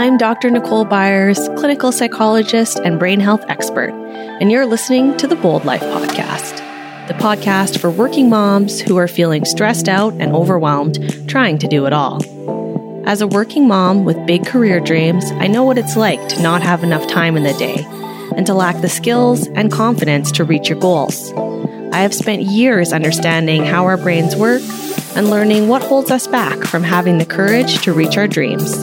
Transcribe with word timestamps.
I'm 0.00 0.16
Dr. 0.16 0.48
Nicole 0.50 0.86
Byers, 0.86 1.50
clinical 1.58 1.92
psychologist 1.92 2.78
and 2.78 2.98
brain 2.98 3.20
health 3.20 3.44
expert, 3.48 3.90
and 3.90 4.50
you're 4.50 4.64
listening 4.64 5.14
to 5.18 5.26
the 5.26 5.36
Bold 5.36 5.66
Life 5.66 5.82
Podcast, 5.82 6.56
the 7.06 7.12
podcast 7.12 7.78
for 7.78 7.90
working 7.90 8.30
moms 8.30 8.80
who 8.80 8.96
are 8.96 9.06
feeling 9.06 9.44
stressed 9.44 9.90
out 9.90 10.14
and 10.14 10.34
overwhelmed 10.34 11.28
trying 11.28 11.58
to 11.58 11.68
do 11.68 11.84
it 11.84 11.92
all. 11.92 12.22
As 13.06 13.20
a 13.20 13.26
working 13.26 13.68
mom 13.68 14.06
with 14.06 14.26
big 14.26 14.46
career 14.46 14.80
dreams, 14.80 15.30
I 15.32 15.48
know 15.48 15.64
what 15.64 15.76
it's 15.76 15.98
like 15.98 16.28
to 16.30 16.42
not 16.42 16.62
have 16.62 16.82
enough 16.82 17.06
time 17.06 17.36
in 17.36 17.42
the 17.42 17.52
day 17.52 17.84
and 18.34 18.46
to 18.46 18.54
lack 18.54 18.80
the 18.80 18.88
skills 18.88 19.48
and 19.48 19.70
confidence 19.70 20.32
to 20.32 20.44
reach 20.44 20.70
your 20.70 20.80
goals. 20.80 21.30
I 21.92 21.98
have 21.98 22.14
spent 22.14 22.40
years 22.40 22.94
understanding 22.94 23.66
how 23.66 23.84
our 23.84 23.98
brains 23.98 24.34
work 24.34 24.62
and 25.14 25.28
learning 25.28 25.68
what 25.68 25.82
holds 25.82 26.10
us 26.10 26.26
back 26.26 26.56
from 26.64 26.84
having 26.84 27.18
the 27.18 27.26
courage 27.26 27.82
to 27.82 27.92
reach 27.92 28.16
our 28.16 28.26
dreams. 28.26 28.82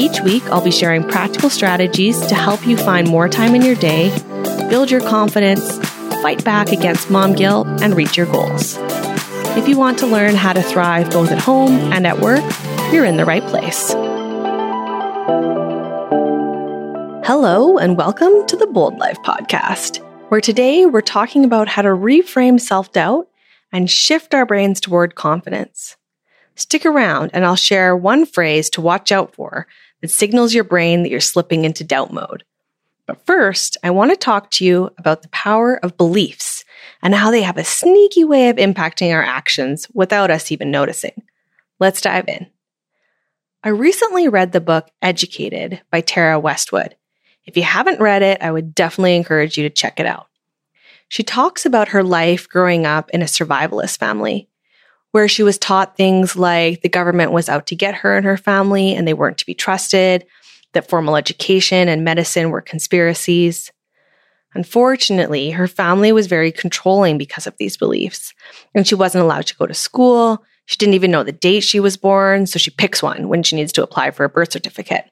Each 0.00 0.22
week, 0.22 0.42
I'll 0.44 0.64
be 0.64 0.70
sharing 0.70 1.06
practical 1.06 1.50
strategies 1.50 2.18
to 2.28 2.34
help 2.34 2.66
you 2.66 2.78
find 2.78 3.06
more 3.06 3.28
time 3.28 3.54
in 3.54 3.60
your 3.60 3.74
day, 3.74 4.08
build 4.70 4.90
your 4.90 5.02
confidence, 5.02 5.76
fight 6.22 6.42
back 6.42 6.72
against 6.72 7.10
mom 7.10 7.34
guilt, 7.34 7.66
and 7.82 7.94
reach 7.94 8.16
your 8.16 8.24
goals. 8.24 8.78
If 9.58 9.68
you 9.68 9.76
want 9.76 9.98
to 9.98 10.06
learn 10.06 10.36
how 10.36 10.54
to 10.54 10.62
thrive 10.62 11.10
both 11.10 11.30
at 11.30 11.38
home 11.38 11.74
and 11.92 12.06
at 12.06 12.18
work, 12.18 12.42
you're 12.90 13.04
in 13.04 13.18
the 13.18 13.26
right 13.26 13.42
place. 13.42 13.90
Hello, 17.26 17.76
and 17.76 17.98
welcome 17.98 18.46
to 18.46 18.56
the 18.56 18.68
Bold 18.68 18.96
Life 18.96 19.18
Podcast, 19.18 19.98
where 20.30 20.40
today 20.40 20.86
we're 20.86 21.02
talking 21.02 21.44
about 21.44 21.68
how 21.68 21.82
to 21.82 21.90
reframe 21.90 22.58
self 22.58 22.90
doubt 22.92 23.28
and 23.70 23.90
shift 23.90 24.32
our 24.32 24.46
brains 24.46 24.80
toward 24.80 25.14
confidence. 25.14 25.98
Stick 26.56 26.86
around, 26.86 27.30
and 27.34 27.44
I'll 27.44 27.54
share 27.54 27.94
one 27.94 28.24
phrase 28.24 28.70
to 28.70 28.80
watch 28.80 29.12
out 29.12 29.34
for 29.34 29.66
that 30.00 30.10
signals 30.10 30.54
your 30.54 30.64
brain 30.64 31.02
that 31.02 31.10
you're 31.10 31.20
slipping 31.20 31.64
into 31.64 31.84
doubt 31.84 32.12
mode. 32.12 32.44
But 33.06 33.24
first, 33.26 33.76
I 33.82 33.90
want 33.90 34.12
to 34.12 34.16
talk 34.16 34.50
to 34.52 34.64
you 34.64 34.90
about 34.98 35.22
the 35.22 35.28
power 35.28 35.76
of 35.84 35.96
beliefs 35.96 36.64
and 37.02 37.14
how 37.14 37.30
they 37.30 37.42
have 37.42 37.56
a 37.56 37.64
sneaky 37.64 38.24
way 38.24 38.50
of 38.50 38.56
impacting 38.56 39.12
our 39.12 39.22
actions 39.22 39.88
without 39.92 40.30
us 40.30 40.52
even 40.52 40.70
noticing. 40.70 41.22
Let's 41.78 42.00
dive 42.00 42.28
in. 42.28 42.46
I 43.64 43.70
recently 43.70 44.28
read 44.28 44.52
the 44.52 44.60
book 44.60 44.90
Educated 45.02 45.80
by 45.90 46.02
Tara 46.02 46.38
Westover. 46.38 46.90
If 47.44 47.56
you 47.56 47.62
haven't 47.62 48.00
read 48.00 48.22
it, 48.22 48.40
I 48.40 48.50
would 48.50 48.74
definitely 48.74 49.16
encourage 49.16 49.56
you 49.56 49.64
to 49.64 49.74
check 49.74 49.98
it 49.98 50.06
out. 50.06 50.28
She 51.08 51.24
talks 51.24 51.66
about 51.66 51.88
her 51.88 52.04
life 52.04 52.48
growing 52.48 52.86
up 52.86 53.10
in 53.10 53.22
a 53.22 53.26
survivalist 53.26 53.98
family 53.98 54.48
where 55.12 55.28
she 55.28 55.42
was 55.42 55.58
taught 55.58 55.96
things 55.96 56.36
like 56.36 56.82
the 56.82 56.88
government 56.88 57.32
was 57.32 57.48
out 57.48 57.66
to 57.66 57.76
get 57.76 57.94
her 57.96 58.16
and 58.16 58.24
her 58.24 58.36
family 58.36 58.94
and 58.94 59.06
they 59.06 59.14
weren't 59.14 59.38
to 59.38 59.46
be 59.46 59.54
trusted, 59.54 60.24
that 60.72 60.88
formal 60.88 61.16
education 61.16 61.88
and 61.88 62.04
medicine 62.04 62.50
were 62.50 62.60
conspiracies. 62.60 63.72
Unfortunately, 64.54 65.50
her 65.50 65.66
family 65.66 66.12
was 66.12 66.26
very 66.26 66.52
controlling 66.52 67.18
because 67.18 67.46
of 67.46 67.56
these 67.58 67.76
beliefs, 67.76 68.34
and 68.74 68.86
she 68.86 68.94
wasn't 68.94 69.22
allowed 69.22 69.46
to 69.46 69.56
go 69.56 69.66
to 69.66 69.74
school. 69.74 70.44
She 70.66 70.76
didn't 70.76 70.94
even 70.94 71.10
know 71.10 71.22
the 71.22 71.32
date 71.32 71.60
she 71.60 71.80
was 71.80 71.96
born, 71.96 72.46
so 72.46 72.58
she 72.58 72.70
picks 72.70 73.02
one 73.02 73.28
when 73.28 73.42
she 73.42 73.56
needs 73.56 73.72
to 73.72 73.82
apply 73.82 74.10
for 74.10 74.24
a 74.24 74.28
birth 74.28 74.52
certificate. 74.52 75.04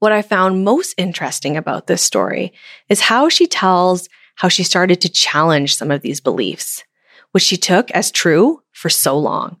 What 0.00 0.12
I 0.12 0.22
found 0.22 0.64
most 0.64 0.94
interesting 0.96 1.56
about 1.56 1.86
this 1.86 2.02
story 2.02 2.52
is 2.88 3.00
how 3.00 3.28
she 3.28 3.46
tells 3.46 4.08
how 4.36 4.48
she 4.48 4.64
started 4.64 5.02
to 5.02 5.10
challenge 5.10 5.76
some 5.76 5.90
of 5.90 6.00
these 6.00 6.20
beliefs 6.20 6.84
which 7.32 7.42
she 7.42 7.56
took 7.56 7.90
as 7.92 8.10
true 8.10 8.62
for 8.80 8.88
so 8.88 9.18
long. 9.18 9.58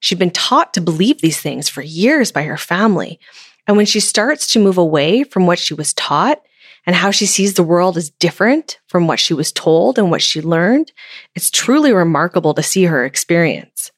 She'd 0.00 0.18
been 0.18 0.30
taught 0.30 0.72
to 0.74 0.80
believe 0.80 1.20
these 1.20 1.40
things 1.40 1.68
for 1.68 1.82
years 1.82 2.32
by 2.32 2.44
her 2.44 2.56
family. 2.56 3.20
And 3.66 3.76
when 3.76 3.84
she 3.84 4.00
starts 4.00 4.46
to 4.48 4.58
move 4.58 4.78
away 4.78 5.22
from 5.22 5.46
what 5.46 5.58
she 5.58 5.74
was 5.74 5.92
taught 5.92 6.42
and 6.86 6.96
how 6.96 7.10
she 7.10 7.26
sees 7.26 7.54
the 7.54 7.62
world 7.62 7.98
as 7.98 8.08
different 8.08 8.78
from 8.88 9.06
what 9.06 9.20
she 9.20 9.34
was 9.34 9.52
told 9.52 9.98
and 9.98 10.10
what 10.10 10.22
she 10.22 10.40
learned, 10.40 10.92
it's 11.34 11.50
truly 11.50 11.92
remarkable 11.92 12.54
to 12.54 12.62
see 12.62 12.84
her 12.84 13.04
experience. 13.04 13.92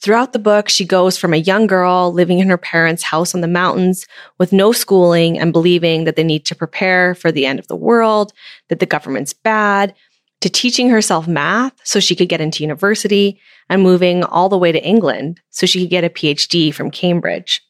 Throughout 0.00 0.32
the 0.32 0.38
book, 0.38 0.68
she 0.68 0.84
goes 0.86 1.18
from 1.18 1.34
a 1.34 1.38
young 1.38 1.66
girl 1.66 2.12
living 2.12 2.38
in 2.38 2.48
her 2.48 2.56
parents' 2.56 3.02
house 3.02 3.34
on 3.34 3.40
the 3.40 3.48
mountains 3.48 4.06
with 4.38 4.52
no 4.52 4.72
schooling 4.72 5.38
and 5.38 5.52
believing 5.52 6.04
that 6.04 6.14
they 6.16 6.24
need 6.24 6.46
to 6.46 6.54
prepare 6.54 7.14
for 7.14 7.30
the 7.30 7.44
end 7.44 7.58
of 7.58 7.66
the 7.66 7.76
world, 7.76 8.32
that 8.68 8.78
the 8.78 8.86
government's 8.86 9.34
bad, 9.34 9.94
to 10.40 10.48
teaching 10.48 10.88
herself 10.88 11.28
math 11.28 11.74
so 11.84 12.00
she 12.00 12.16
could 12.16 12.28
get 12.28 12.40
into 12.40 12.62
university 12.62 13.40
and 13.68 13.82
moving 13.82 14.24
all 14.24 14.48
the 14.48 14.58
way 14.58 14.72
to 14.72 14.84
England 14.84 15.40
so 15.50 15.66
she 15.66 15.80
could 15.80 15.90
get 15.90 16.04
a 16.04 16.10
PhD 16.10 16.74
from 16.74 16.90
Cambridge. 16.90 17.60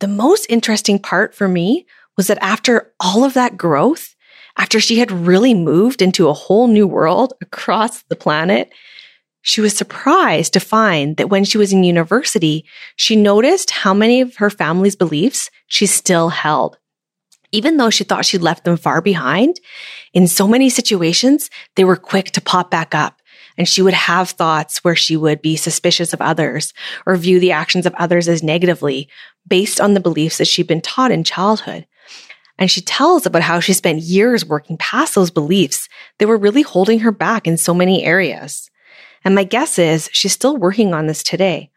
The 0.00 0.08
most 0.08 0.46
interesting 0.50 0.98
part 0.98 1.34
for 1.34 1.48
me 1.48 1.86
was 2.16 2.26
that 2.26 2.42
after 2.42 2.92
all 3.00 3.24
of 3.24 3.34
that 3.34 3.56
growth, 3.56 4.14
after 4.58 4.80
she 4.80 4.98
had 4.98 5.10
really 5.10 5.54
moved 5.54 6.02
into 6.02 6.28
a 6.28 6.34
whole 6.34 6.66
new 6.66 6.86
world 6.86 7.32
across 7.40 8.02
the 8.04 8.16
planet, 8.16 8.70
she 9.42 9.60
was 9.60 9.76
surprised 9.76 10.52
to 10.54 10.60
find 10.60 11.16
that 11.18 11.30
when 11.30 11.44
she 11.44 11.56
was 11.56 11.72
in 11.72 11.84
university, 11.84 12.64
she 12.96 13.14
noticed 13.14 13.70
how 13.70 13.94
many 13.94 14.20
of 14.20 14.36
her 14.36 14.50
family's 14.50 14.96
beliefs 14.96 15.50
she 15.68 15.86
still 15.86 16.30
held 16.30 16.76
even 17.56 17.78
though 17.78 17.88
she 17.88 18.04
thought 18.04 18.26
she'd 18.26 18.42
left 18.42 18.64
them 18.64 18.76
far 18.76 19.00
behind, 19.00 19.60
in 20.12 20.28
so 20.28 20.46
many 20.46 20.68
situations, 20.68 21.48
they 21.74 21.84
were 21.84 21.96
quick 21.96 22.30
to 22.32 22.40
pop 22.42 22.70
back 22.70 22.94
up. 22.94 23.22
And 23.56 23.66
she 23.66 23.80
would 23.80 23.94
have 23.94 24.28
thoughts 24.28 24.84
where 24.84 24.94
she 24.94 25.16
would 25.16 25.40
be 25.40 25.56
suspicious 25.56 26.12
of 26.12 26.20
others 26.20 26.74
or 27.06 27.16
view 27.16 27.40
the 27.40 27.52
actions 27.52 27.86
of 27.86 27.94
others 27.94 28.28
as 28.28 28.42
negatively 28.42 29.08
based 29.48 29.80
on 29.80 29.94
the 29.94 30.00
beliefs 30.00 30.36
that 30.36 30.46
she'd 30.46 30.66
been 30.66 30.82
taught 30.82 31.10
in 31.10 31.24
childhood. 31.24 31.86
And 32.58 32.70
she 32.70 32.82
tells 32.82 33.24
about 33.24 33.42
how 33.42 33.60
she 33.60 33.72
spent 33.72 34.02
years 34.02 34.44
working 34.44 34.76
past 34.76 35.14
those 35.14 35.30
beliefs 35.30 35.88
that 36.18 36.28
were 36.28 36.36
really 36.36 36.62
holding 36.62 37.00
her 37.00 37.12
back 37.12 37.46
in 37.46 37.56
so 37.56 37.72
many 37.72 38.04
areas. 38.04 38.70
And 39.24 39.34
my 39.34 39.44
guess 39.44 39.78
is 39.78 40.10
she's 40.12 40.34
still 40.34 40.58
working 40.58 40.92
on 40.92 41.06
this 41.06 41.22
today. 41.22 41.70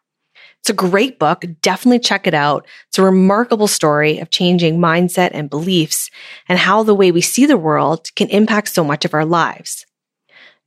It's 0.69 0.83
a 0.83 0.87
great 0.87 1.17
book. 1.17 1.45
Definitely 1.63 1.97
check 1.97 2.27
it 2.27 2.35
out. 2.35 2.67
It's 2.89 2.99
a 2.99 3.03
remarkable 3.03 3.67
story 3.67 4.19
of 4.19 4.29
changing 4.29 4.77
mindset 4.77 5.31
and 5.33 5.49
beliefs 5.49 6.11
and 6.47 6.59
how 6.59 6.83
the 6.83 6.93
way 6.93 7.11
we 7.11 7.21
see 7.21 7.47
the 7.47 7.57
world 7.57 8.13
can 8.15 8.29
impact 8.29 8.67
so 8.67 8.83
much 8.83 9.03
of 9.03 9.15
our 9.15 9.25
lives. 9.25 9.87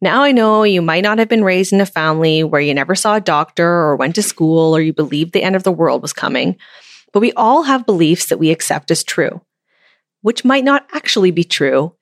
Now 0.00 0.24
I 0.24 0.32
know 0.32 0.64
you 0.64 0.82
might 0.82 1.04
not 1.04 1.18
have 1.20 1.28
been 1.28 1.44
raised 1.44 1.72
in 1.72 1.80
a 1.80 1.86
family 1.86 2.42
where 2.42 2.60
you 2.60 2.74
never 2.74 2.96
saw 2.96 3.14
a 3.14 3.20
doctor 3.20 3.64
or 3.64 3.94
went 3.94 4.16
to 4.16 4.24
school 4.24 4.76
or 4.76 4.80
you 4.80 4.92
believed 4.92 5.34
the 5.34 5.44
end 5.44 5.54
of 5.54 5.62
the 5.62 5.70
world 5.70 6.02
was 6.02 6.12
coming, 6.12 6.56
but 7.12 7.20
we 7.20 7.30
all 7.34 7.62
have 7.62 7.86
beliefs 7.86 8.26
that 8.26 8.38
we 8.38 8.50
accept 8.50 8.90
as 8.90 9.04
true, 9.04 9.40
which 10.22 10.44
might 10.44 10.64
not 10.64 10.84
actually 10.92 11.30
be 11.30 11.44
true, 11.44 11.94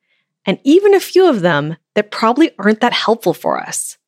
and 0.46 0.58
even 0.64 0.94
a 0.94 1.00
few 1.00 1.28
of 1.28 1.42
them 1.42 1.76
that 1.94 2.10
probably 2.10 2.50
aren't 2.58 2.80
that 2.80 2.94
helpful 2.94 3.34
for 3.34 3.60
us. 3.60 3.98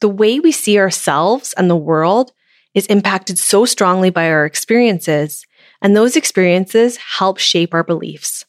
The 0.00 0.10
way 0.10 0.40
we 0.40 0.52
see 0.52 0.78
ourselves 0.78 1.54
and 1.56 1.70
the 1.70 1.74
world 1.74 2.32
is 2.74 2.86
impacted 2.86 3.38
so 3.38 3.64
strongly 3.64 4.10
by 4.10 4.28
our 4.28 4.44
experiences, 4.44 5.46
and 5.80 5.96
those 5.96 6.16
experiences 6.16 6.96
help 6.96 7.38
shape 7.38 7.74
our 7.74 7.84
beliefs. 7.84 8.44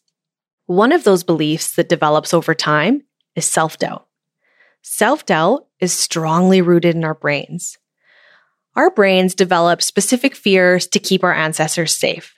One 0.65 0.91
of 0.91 1.03
those 1.03 1.23
beliefs 1.23 1.75
that 1.75 1.89
develops 1.89 2.33
over 2.33 2.53
time 2.53 3.03
is 3.35 3.45
self 3.45 3.77
doubt. 3.77 4.07
Self 4.81 5.25
doubt 5.25 5.67
is 5.79 5.93
strongly 5.93 6.61
rooted 6.61 6.95
in 6.95 7.03
our 7.03 7.15
brains. 7.15 7.77
Our 8.75 8.91
brains 8.91 9.35
develop 9.35 9.81
specific 9.81 10.35
fears 10.35 10.87
to 10.87 10.99
keep 10.99 11.23
our 11.23 11.33
ancestors 11.33 11.95
safe. 11.95 12.35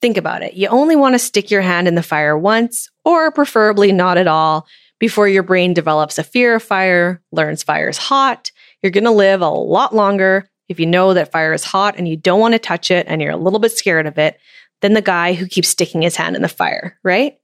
Think 0.00 0.16
about 0.16 0.42
it. 0.42 0.54
You 0.54 0.68
only 0.68 0.96
want 0.96 1.14
to 1.14 1.18
stick 1.18 1.50
your 1.50 1.60
hand 1.60 1.86
in 1.86 1.94
the 1.94 2.02
fire 2.02 2.36
once, 2.36 2.88
or 3.04 3.30
preferably 3.30 3.92
not 3.92 4.16
at 4.16 4.26
all, 4.26 4.66
before 4.98 5.26
your 5.26 5.42
brain 5.42 5.72
develops 5.72 6.18
a 6.18 6.22
fear 6.22 6.54
of 6.54 6.62
fire, 6.62 7.22
learns 7.32 7.62
fire 7.62 7.88
is 7.88 7.96
hot. 7.96 8.52
You're 8.82 8.92
going 8.92 9.04
to 9.04 9.10
live 9.10 9.40
a 9.40 9.48
lot 9.48 9.94
longer 9.94 10.49
if 10.70 10.80
you 10.80 10.86
know 10.86 11.12
that 11.12 11.32
fire 11.32 11.52
is 11.52 11.64
hot 11.64 11.96
and 11.98 12.08
you 12.08 12.16
don't 12.16 12.40
want 12.40 12.54
to 12.54 12.58
touch 12.58 12.90
it 12.90 13.06
and 13.08 13.20
you're 13.20 13.32
a 13.32 13.36
little 13.36 13.58
bit 13.58 13.72
scared 13.72 14.06
of 14.06 14.16
it, 14.16 14.38
than 14.80 14.94
the 14.94 15.02
guy 15.02 15.34
who 15.34 15.46
keeps 15.46 15.68
sticking 15.68 16.02
his 16.02 16.16
hand 16.16 16.36
in 16.36 16.42
the 16.42 16.48
fire, 16.48 16.98
right? 17.02 17.38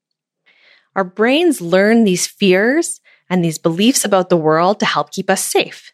Our 0.94 1.04
brains 1.04 1.60
learn 1.60 2.04
these 2.04 2.26
fears 2.26 3.00
and 3.28 3.44
these 3.44 3.58
beliefs 3.58 4.04
about 4.04 4.30
the 4.30 4.36
world 4.36 4.80
to 4.80 4.86
help 4.86 5.10
keep 5.10 5.28
us 5.28 5.44
safe. 5.44 5.92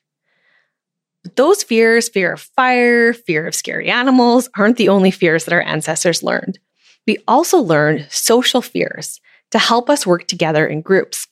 But 1.25 1.37
those 1.37 1.62
fears, 1.62 2.09
fear 2.09 2.35
of 2.35 2.41
fire, 2.41 3.12
fear 3.12 3.47
of 3.47 3.55
scary 3.55 3.91
animals, 3.91 4.49
aren't 4.56 4.77
the 4.77 4.89
only 4.89 5.11
fears 5.11 5.45
that 5.45 5.55
our 5.55 5.62
ancestors 5.62 6.23
learned. 6.23 6.59
We 7.06 7.19
also 7.27 7.59
learned 7.59 8.06
social 8.11 8.62
fears 8.62 9.21
to 9.51 9.59
help 9.59 9.91
us 9.91 10.06
work 10.06 10.29
together 10.29 10.67
in 10.67 10.83
groups 10.83 11.27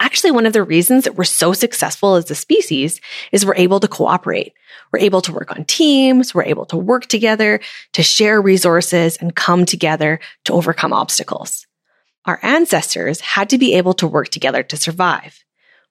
actually 0.00 0.30
one 0.30 0.46
of 0.46 0.52
the 0.52 0.62
reasons 0.62 1.04
that 1.04 1.14
we're 1.14 1.24
so 1.24 1.52
successful 1.52 2.14
as 2.14 2.30
a 2.30 2.34
species 2.34 3.00
is 3.30 3.46
we're 3.46 3.54
able 3.54 3.78
to 3.80 3.88
cooperate. 3.88 4.54
We're 4.92 5.00
able 5.00 5.20
to 5.22 5.32
work 5.32 5.50
on 5.52 5.64
teams. 5.66 6.34
We're 6.34 6.44
able 6.44 6.66
to 6.66 6.76
work 6.76 7.06
together 7.06 7.60
to 7.92 8.02
share 8.02 8.40
resources 8.40 9.16
and 9.18 9.36
come 9.36 9.66
together 9.66 10.18
to 10.44 10.52
overcome 10.54 10.92
obstacles. 10.92 11.66
Our 12.24 12.40
ancestors 12.42 13.20
had 13.20 13.50
to 13.50 13.58
be 13.58 13.74
able 13.74 13.94
to 13.94 14.06
work 14.06 14.28
together 14.28 14.62
to 14.62 14.76
survive, 14.76 15.44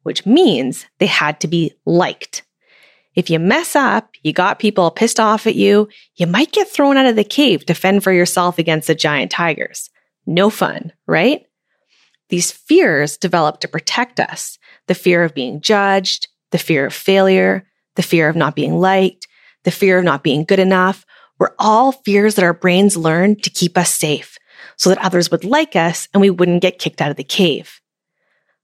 which 0.04 0.26
means 0.26 0.86
they 0.98 1.08
had 1.08 1.40
to 1.42 1.48
be 1.48 1.74
liked. 1.86 2.44
If 3.16 3.30
you 3.30 3.40
mess 3.40 3.76
up, 3.76 4.12
you 4.24 4.34
got 4.34 4.60
people 4.60 4.92
pissed 4.92 5.20
off 5.20 5.48
at 5.48 5.56
you, 5.56 5.90
you 6.16 6.28
might 6.28 6.52
get 6.52 6.70
thrown 6.70 6.98
out 6.98 7.08
of 7.08 7.16
the 7.16 7.24
cave 7.24 7.66
to 7.66 7.74
fend 7.74 8.04
for 8.04 8.12
yourself 8.12 8.60
against 8.60 8.88
the 8.88 8.96
giant 8.96 9.32
tigers. 9.32 9.90
No 10.26 10.50
fun, 10.50 10.94
right? 11.08 11.46
These 12.30 12.52
fears 12.52 13.18
develop 13.18 13.60
to 13.60 13.68
protect 13.68 14.20
us. 14.20 14.58
The 14.88 14.96
fear 14.96 15.24
of 15.24 15.34
being 15.34 15.62
judged, 15.62 16.28
the 16.52 16.58
fear 16.58 16.86
of 16.86 16.94
failure, 16.94 17.68
the 17.96 18.04
fear 18.04 18.30
of 18.30 18.36
not 18.36 18.56
being 18.56 18.80
liked, 18.80 19.28
the 19.64 19.72
fear 19.72 19.98
of 19.98 20.06
not 20.06 20.24
being 20.24 20.46
good 20.46 20.60
enough, 20.60 21.06
were 21.40 21.56
all 21.60 21.92
fears 21.92 22.36
that 22.36 22.46
our 22.46 22.54
brains 22.54 22.96
learned 22.96 23.44
to 23.44 23.50
keep 23.50 23.78
us 23.78 23.94
safe 23.94 24.38
so 24.78 24.90
that 24.90 25.04
others 25.04 25.32
would 25.32 25.44
like 25.44 25.76
us 25.76 26.08
and 26.14 26.22
we 26.22 26.30
wouldn't 26.30 26.62
get 26.62 26.80
kicked 26.80 27.02
out 27.02 27.12
of 27.12 27.18
the 27.18 27.24
cave. 27.24 27.82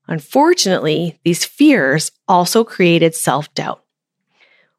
Unfortunately, 0.08 1.20
these 1.24 1.46
fears 1.46 2.12
also 2.28 2.64
created 2.64 3.16
self 3.16 3.52
doubt. 3.54 3.84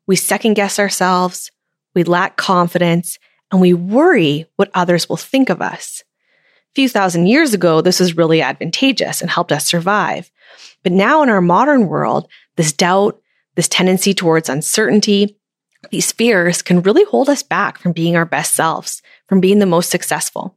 We 0.06 0.14
second 0.14 0.54
guess 0.54 0.78
ourselves, 0.78 1.50
we 1.94 2.04
lack 2.04 2.36
confidence, 2.36 3.18
and 3.50 3.60
we 3.60 3.74
worry 3.74 4.46
what 4.56 4.70
others 4.74 5.08
will 5.08 5.16
think 5.16 5.50
of 5.50 5.60
us. 5.60 6.04
Few 6.76 6.90
thousand 6.90 7.26
years 7.26 7.54
ago, 7.54 7.80
this 7.80 8.00
was 8.00 8.18
really 8.18 8.42
advantageous 8.42 9.22
and 9.22 9.30
helped 9.30 9.50
us 9.50 9.66
survive. 9.66 10.30
But 10.82 10.92
now 10.92 11.22
in 11.22 11.30
our 11.30 11.40
modern 11.40 11.86
world, 11.86 12.28
this 12.56 12.70
doubt, 12.70 13.18
this 13.54 13.66
tendency 13.66 14.12
towards 14.12 14.50
uncertainty, 14.50 15.38
these 15.90 16.12
fears 16.12 16.60
can 16.60 16.82
really 16.82 17.04
hold 17.04 17.30
us 17.30 17.42
back 17.42 17.78
from 17.78 17.92
being 17.92 18.14
our 18.14 18.26
best 18.26 18.54
selves, 18.54 19.00
from 19.26 19.40
being 19.40 19.58
the 19.58 19.64
most 19.64 19.88
successful. 19.88 20.54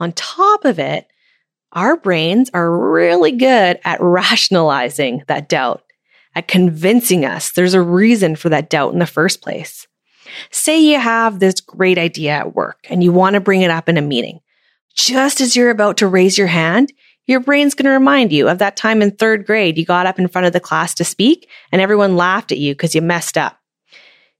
On 0.00 0.12
top 0.12 0.64
of 0.64 0.78
it, 0.78 1.06
our 1.72 1.98
brains 1.98 2.48
are 2.54 2.90
really 2.90 3.32
good 3.32 3.78
at 3.84 4.00
rationalizing 4.00 5.24
that 5.26 5.50
doubt, 5.50 5.84
at 6.34 6.48
convincing 6.48 7.26
us 7.26 7.52
there's 7.52 7.74
a 7.74 7.82
reason 7.82 8.34
for 8.34 8.48
that 8.48 8.70
doubt 8.70 8.94
in 8.94 8.98
the 8.98 9.04
first 9.04 9.42
place. 9.42 9.86
Say 10.50 10.80
you 10.80 10.98
have 10.98 11.38
this 11.38 11.60
great 11.60 11.98
idea 11.98 12.30
at 12.30 12.54
work 12.54 12.78
and 12.88 13.04
you 13.04 13.12
want 13.12 13.34
to 13.34 13.40
bring 13.40 13.60
it 13.60 13.70
up 13.70 13.90
in 13.90 13.98
a 13.98 14.00
meeting. 14.02 14.40
Just 14.96 15.42
as 15.42 15.54
you're 15.54 15.70
about 15.70 15.98
to 15.98 16.08
raise 16.08 16.38
your 16.38 16.46
hand, 16.46 16.92
your 17.26 17.40
brain's 17.40 17.74
going 17.74 17.84
to 17.84 17.90
remind 17.90 18.32
you 18.32 18.48
of 18.48 18.58
that 18.58 18.76
time 18.76 19.02
in 19.02 19.10
third 19.10 19.46
grade 19.46 19.76
you 19.76 19.84
got 19.84 20.06
up 20.06 20.18
in 20.18 20.26
front 20.26 20.46
of 20.46 20.52
the 20.52 20.60
class 20.60 20.94
to 20.94 21.04
speak 21.04 21.48
and 21.70 21.82
everyone 21.82 22.16
laughed 22.16 22.50
at 22.50 22.58
you 22.58 22.72
because 22.72 22.94
you 22.94 23.02
messed 23.02 23.36
up. 23.36 23.58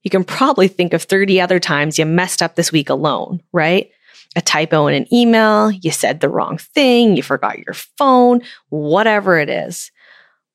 You 0.03 0.11
can 0.11 0.25
probably 0.25 0.69
think 0.69 0.95
of 0.95 1.03
30 1.03 1.41
other 1.41 1.59
times 1.59 1.99
you 1.99 2.07
messed 2.07 2.41
up 2.41 2.55
this 2.55 2.73
week 2.73 2.89
alone, 2.89 3.43
right? 3.53 3.91
A 4.35 4.41
typo 4.41 4.87
in 4.87 4.95
an 4.95 5.13
email, 5.13 5.71
you 5.71 5.91
said 5.91 6.21
the 6.21 6.29
wrong 6.29 6.59
thing, 6.59 7.17
you 7.17 7.23
forgot 7.23 7.59
your 7.59 7.75
phone, 7.75 8.41
whatever 8.71 9.39
it 9.39 9.51
is. 9.51 9.91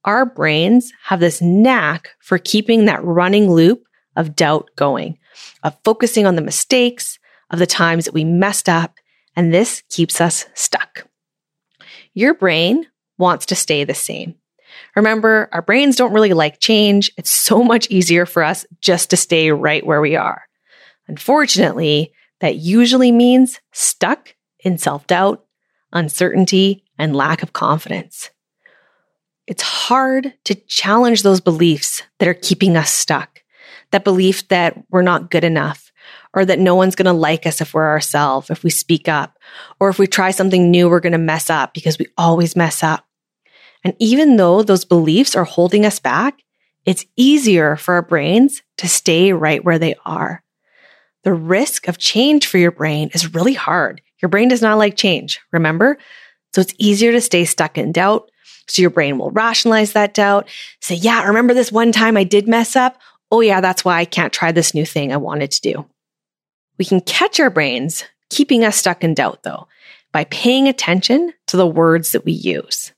Our 0.04 0.26
brains 0.26 0.92
have 1.04 1.20
this 1.20 1.42
knack 1.42 2.12
for 2.20 2.40
keeping 2.40 2.86
that 2.86 3.04
running 3.04 3.52
loop 3.52 3.84
of 4.16 4.36
doubt 4.36 4.70
going, 4.76 5.20
of 5.64 5.78
focusing 5.84 6.26
on 6.26 6.36
the 6.36 6.42
mistakes, 6.42 7.20
of 7.52 7.60
the 7.60 7.68
times 7.68 8.06
that 8.06 8.14
we 8.14 8.24
messed 8.24 8.70
up, 8.70 8.96
and 9.36 9.54
this 9.54 9.84
keeps 9.90 10.22
us 10.22 10.46
stuck. 10.54 11.08
Your 12.14 12.34
brain 12.34 12.88
wants 13.18 13.46
to 13.48 13.56
stay 13.56 13.84
the 13.84 13.94
same. 13.94 14.36
Remember, 14.96 15.50
our 15.52 15.62
brains 15.62 15.96
don't 15.96 16.14
really 16.14 16.34
like 16.34 16.60
change. 16.60 17.12
It's 17.18 17.30
so 17.32 17.64
much 17.64 17.90
easier 17.90 18.26
for 18.26 18.44
us 18.44 18.66
just 18.82 19.10
to 19.10 19.18
stay 19.18 19.52
right 19.52 19.86
where 19.86 20.02
we 20.02 20.16
are. 20.16 20.44
Unfortunately, 21.08 22.14
that 22.40 22.56
usually 22.56 23.12
means 23.12 23.60
stuck 23.72 24.36
in 24.60 24.78
self 24.78 25.08
doubt, 25.08 25.46
uncertainty, 25.94 26.84
and 26.98 27.16
lack 27.16 27.44
of 27.44 27.54
confidence. 27.54 28.30
It's 29.48 29.64
hard 29.64 30.34
to 30.46 30.56
challenge 30.56 31.24
those 31.24 31.42
beliefs 31.42 32.04
that 32.20 32.28
are 32.28 32.34
keeping 32.34 32.78
us 32.78 32.92
stuck. 32.92 33.42
That 33.92 34.04
belief 34.04 34.48
that 34.48 34.82
we're 34.90 35.02
not 35.02 35.30
good 35.30 35.44
enough, 35.44 35.91
or 36.34 36.46
that 36.46 36.60
no 36.60 36.76
one's 36.76 36.96
going 36.96 37.06
to 37.06 37.14
like 37.14 37.46
us 37.46 37.62
if 37.62 37.74
we're 37.74 37.88
ourselves, 37.88 38.50
if 38.50 38.64
we 38.64 38.70
speak 38.70 39.08
up, 39.08 39.38
or 39.80 39.90
if 39.90 40.00
we 40.00 40.08
try 40.08 40.32
something 40.32 40.72
new, 40.72 40.90
we're 40.90 41.00
going 41.00 41.12
to 41.12 41.18
mess 41.18 41.50
up 41.50 41.74
because 41.74 42.00
we 42.00 42.08
always 42.18 42.56
mess 42.56 42.84
up. 42.84 43.06
And 43.84 43.96
even 44.00 44.38
though 44.38 44.64
those 44.64 44.86
beliefs 44.86 45.36
are 45.36 45.44
holding 45.44 45.86
us 45.86 46.00
back, 46.00 46.42
it's 46.86 47.06
easier 47.16 47.76
for 47.76 47.96
our 47.96 48.02
brains 48.02 48.62
to 48.78 48.88
stay 48.88 49.34
right 49.34 49.64
where 49.64 49.80
they 49.80 49.96
are. 50.06 50.44
The 51.24 51.34
risk 51.34 51.88
of 51.88 51.98
change 51.98 52.48
for 52.48 52.58
your 52.58 52.72
brain 52.72 53.12
is 53.14 53.34
really 53.34 53.54
hard. 53.54 54.02
Your 54.22 54.30
brain 54.30 54.48
does 54.48 54.62
not 54.62 54.78
like 54.78 54.96
change, 54.96 55.40
remember? 55.52 55.98
So 56.54 56.62
it's 56.62 56.74
easier 56.78 57.12
to 57.12 57.22
stay 57.22 57.46
stuck 57.46 57.78
in 57.78 57.92
doubt. 57.92 58.30
So 58.68 58.82
your 58.82 58.92
brain 58.92 59.18
will 59.18 59.32
rationalize 59.32 59.94
that 59.94 60.14
doubt. 60.14 60.48
Say, 60.80 60.96
yeah, 60.96 61.26
remember 61.26 61.54
this 61.54 61.72
one 61.72 61.92
time 61.92 62.18
I 62.18 62.24
did 62.24 62.48
mess 62.48 62.76
up? 62.76 62.98
Oh 63.32 63.42
yeah, 63.42 63.62
that's 63.62 63.86
why 63.86 64.00
I 64.00 64.06
can't 64.06 64.34
try 64.34 64.52
this 64.52 64.74
new 64.74 64.86
thing 64.86 65.12
I 65.12 65.18
wanted 65.18 65.52
to 65.52 65.62
do. 65.62 65.86
We 66.82 66.86
can 66.86 67.02
catch 67.02 67.40
our 67.40 67.52
brains 67.52 68.06
keeping 68.32 68.66
us 68.66 68.76
stuck 68.76 69.04
in 69.04 69.14
doubt 69.14 69.44
though 69.44 69.68
by 70.12 70.24
paying 70.24 70.68
attention 70.68 71.32
to 71.46 71.56
the 71.56 71.68
words 71.68 72.12
that 72.12 72.26
we 72.26 72.32
use. 72.32 72.92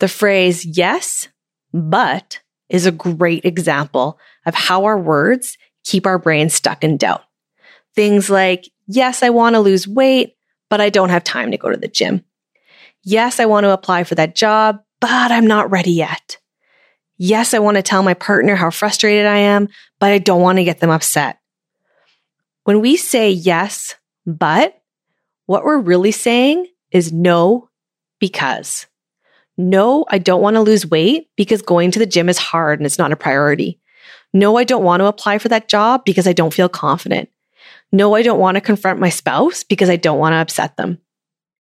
The 0.00 0.08
phrase 0.08 0.64
yes, 0.64 1.28
but 1.72 2.40
is 2.68 2.86
a 2.86 2.90
great 2.90 3.44
example 3.44 4.18
of 4.44 4.56
how 4.56 4.86
our 4.86 4.98
words 4.98 5.56
keep 5.84 6.04
our 6.04 6.18
brains 6.18 6.52
stuck 6.52 6.82
in 6.82 6.96
doubt. 6.96 7.22
Things 7.94 8.28
like, 8.28 8.68
yes, 8.88 9.22
I 9.22 9.30
want 9.30 9.54
to 9.54 9.60
lose 9.60 9.86
weight, 9.86 10.34
but 10.68 10.80
I 10.80 10.90
don't 10.90 11.10
have 11.10 11.22
time 11.22 11.52
to 11.52 11.58
go 11.58 11.70
to 11.70 11.76
the 11.76 11.86
gym. 11.86 12.24
Yes, 13.04 13.38
I 13.38 13.46
want 13.46 13.62
to 13.62 13.70
apply 13.70 14.02
for 14.02 14.16
that 14.16 14.34
job, 14.34 14.80
but 15.00 15.30
I'm 15.30 15.46
not 15.46 15.70
ready 15.70 15.92
yet. 15.92 16.38
Yes, 17.18 17.54
I 17.54 17.60
want 17.60 17.76
to 17.76 17.84
tell 17.84 18.02
my 18.02 18.14
partner 18.14 18.56
how 18.56 18.70
frustrated 18.70 19.26
I 19.26 19.36
am, 19.36 19.68
but 20.00 20.10
I 20.10 20.18
don't 20.18 20.42
want 20.42 20.58
to 20.58 20.64
get 20.64 20.80
them 20.80 20.90
upset. 20.90 21.39
When 22.64 22.80
we 22.80 22.96
say 22.96 23.30
yes, 23.30 23.94
but, 24.26 24.80
what 25.46 25.64
we're 25.64 25.78
really 25.78 26.12
saying 26.12 26.66
is 26.90 27.12
no, 27.12 27.68
because. 28.18 28.86
No, 29.56 30.04
I 30.08 30.18
don't 30.18 30.42
want 30.42 30.54
to 30.54 30.60
lose 30.60 30.86
weight 30.86 31.28
because 31.36 31.62
going 31.62 31.90
to 31.90 31.98
the 31.98 32.06
gym 32.06 32.28
is 32.28 32.38
hard 32.38 32.78
and 32.78 32.86
it's 32.86 32.98
not 32.98 33.12
a 33.12 33.16
priority. 33.16 33.80
No, 34.32 34.56
I 34.56 34.64
don't 34.64 34.84
want 34.84 35.00
to 35.00 35.06
apply 35.06 35.38
for 35.38 35.48
that 35.48 35.68
job 35.68 36.04
because 36.04 36.26
I 36.26 36.32
don't 36.32 36.54
feel 36.54 36.68
confident. 36.68 37.28
No, 37.92 38.14
I 38.14 38.22
don't 38.22 38.38
want 38.38 38.54
to 38.54 38.60
confront 38.60 39.00
my 39.00 39.08
spouse 39.08 39.64
because 39.64 39.90
I 39.90 39.96
don't 39.96 40.18
want 40.18 40.34
to 40.34 40.38
upset 40.38 40.76
them. 40.76 40.98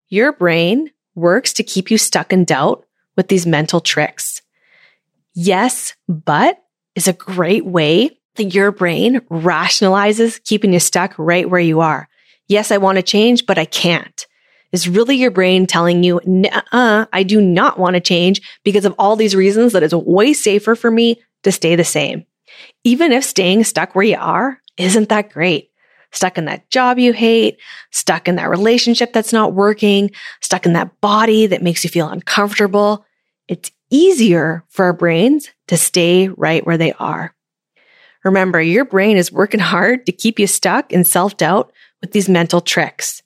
Your 0.10 0.34
brain 0.34 0.92
works 1.16 1.54
to 1.54 1.64
keep 1.64 1.90
you 1.90 1.98
stuck 1.98 2.34
in 2.34 2.44
doubt 2.44 2.86
with 3.16 3.30
these 3.30 3.48
mental 3.48 3.80
tricks. 3.80 4.42
Yes, 5.34 5.96
but 6.08 6.62
is 6.96 7.08
a 7.08 7.14
great 7.14 7.66
way 7.66 8.17
your 8.44 8.72
brain 8.72 9.20
rationalizes 9.30 10.44
keeping 10.44 10.74
you 10.74 10.80
stuck 10.80 11.14
right 11.18 11.50
where 11.50 11.60
you 11.60 11.82
are. 11.82 12.08
Yes, 12.48 12.72
I 12.72 12.78
want 12.78 12.98
to 12.98 13.04
change, 13.04 13.46
but 13.46 13.58
I 13.58 13.66
can't 13.66 14.26
is 14.72 14.88
really 14.88 15.16
your 15.16 15.32
brain 15.32 15.66
telling 15.66 16.04
you, 16.04 16.20
uh, 16.72 17.06
I 17.12 17.24
do 17.24 17.42
not 17.42 17.80
want 17.80 17.96
to 17.96 18.00
change 18.00 18.42
because 18.64 18.86
of 18.86 18.96
all 18.98 19.16
these 19.16 19.36
reasons 19.36 19.74
that 19.74 19.84
it's 19.84 19.94
way 19.94 20.34
safer 20.34 20.76
for 20.76 20.92
me 20.92 21.22
to 21.44 21.52
stay 21.52 21.76
the 21.76 21.84
same. 21.84 22.26
Even 22.84 23.12
if 23.12 23.24
staying 23.24 23.64
stuck 23.64 23.96
where 23.96 24.06
you 24.06 24.18
are 24.18 24.60
isn't 24.78 25.10
that 25.10 25.32
great. 25.32 25.72
Stuck 26.12 26.38
in 26.38 26.46
that 26.46 26.70
job 26.70 26.98
you 27.00 27.12
hate, 27.12 27.60
stuck 27.92 28.28
in 28.28 28.38
that 28.38 28.50
relationship 28.50 29.12
that's 29.12 29.34
not 29.34 29.54
working, 29.54 30.12
stuck 30.42 30.66
in 30.66 30.74
that 30.74 31.02
body 31.02 31.48
that 31.48 31.62
makes 31.62 31.84
you 31.84 31.90
feel 31.90 32.08
uncomfortable. 32.08 33.06
It's 33.48 33.72
easier 33.90 34.64
for 34.70 34.86
our 34.86 34.94
brains 34.94 35.50
to 35.68 35.78
stay 35.78 36.30
right 36.30 36.66
where 36.66 36.78
they 36.78 36.94
are. 36.94 37.34
Remember, 38.28 38.62
your 38.62 38.84
brain 38.84 39.16
is 39.16 39.32
working 39.32 39.62
hard 39.62 40.06
to 40.06 40.12
keep 40.12 40.38
you 40.38 40.48
stuck 40.48 40.92
in 40.92 41.06
self 41.06 41.38
doubt 41.38 41.72
with 42.02 42.12
these 42.12 42.28
mental 42.28 42.60
tricks 42.60 43.24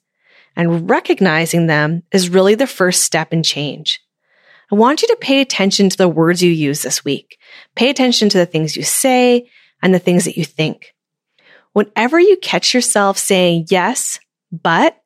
and 0.54 0.88
recognizing 0.88 1.66
them 1.66 2.04
is 2.12 2.28
really 2.28 2.54
the 2.54 2.68
first 2.68 3.02
step 3.02 3.32
in 3.32 3.42
change. 3.42 4.00
I 4.70 4.76
want 4.76 5.02
you 5.02 5.08
to 5.08 5.18
pay 5.20 5.40
attention 5.40 5.88
to 5.88 5.96
the 5.96 6.08
words 6.08 6.40
you 6.40 6.52
use 6.52 6.82
this 6.82 7.04
week. 7.04 7.36
Pay 7.74 7.90
attention 7.90 8.28
to 8.28 8.38
the 8.38 8.46
things 8.46 8.76
you 8.76 8.84
say 8.84 9.50
and 9.82 9.92
the 9.92 9.98
things 9.98 10.24
that 10.24 10.36
you 10.36 10.44
think. 10.44 10.94
Whenever 11.72 12.20
you 12.20 12.36
catch 12.36 12.72
yourself 12.72 13.18
saying 13.18 13.66
yes, 13.70 14.20
but, 14.52 14.96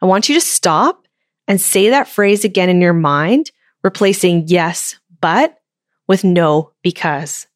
I 0.00 0.06
want 0.06 0.28
you 0.28 0.36
to 0.36 0.40
stop 0.40 1.08
and 1.48 1.60
say 1.60 1.90
that 1.90 2.06
phrase 2.06 2.44
again 2.44 2.68
in 2.68 2.80
your 2.80 2.92
mind, 2.92 3.50
replacing 3.82 4.46
yes, 4.46 4.94
but 5.20 5.58
with 6.06 6.22
no, 6.22 6.70
because. 6.82 7.48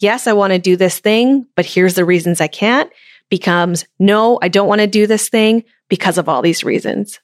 Yes, 0.00 0.26
I 0.26 0.32
want 0.32 0.52
to 0.52 0.58
do 0.58 0.76
this 0.76 0.98
thing, 0.98 1.46
but 1.54 1.66
here's 1.66 1.94
the 1.94 2.04
reasons 2.04 2.40
I 2.40 2.48
can't 2.48 2.90
becomes 3.30 3.84
no, 3.98 4.38
I 4.42 4.48
don't 4.48 4.68
want 4.68 4.80
to 4.80 4.86
do 4.88 5.06
this 5.06 5.28
thing, 5.28 5.64
because 5.88 6.18
of 6.18 6.28
all 6.28 6.42
these 6.42 6.64
reasons. 6.64 7.20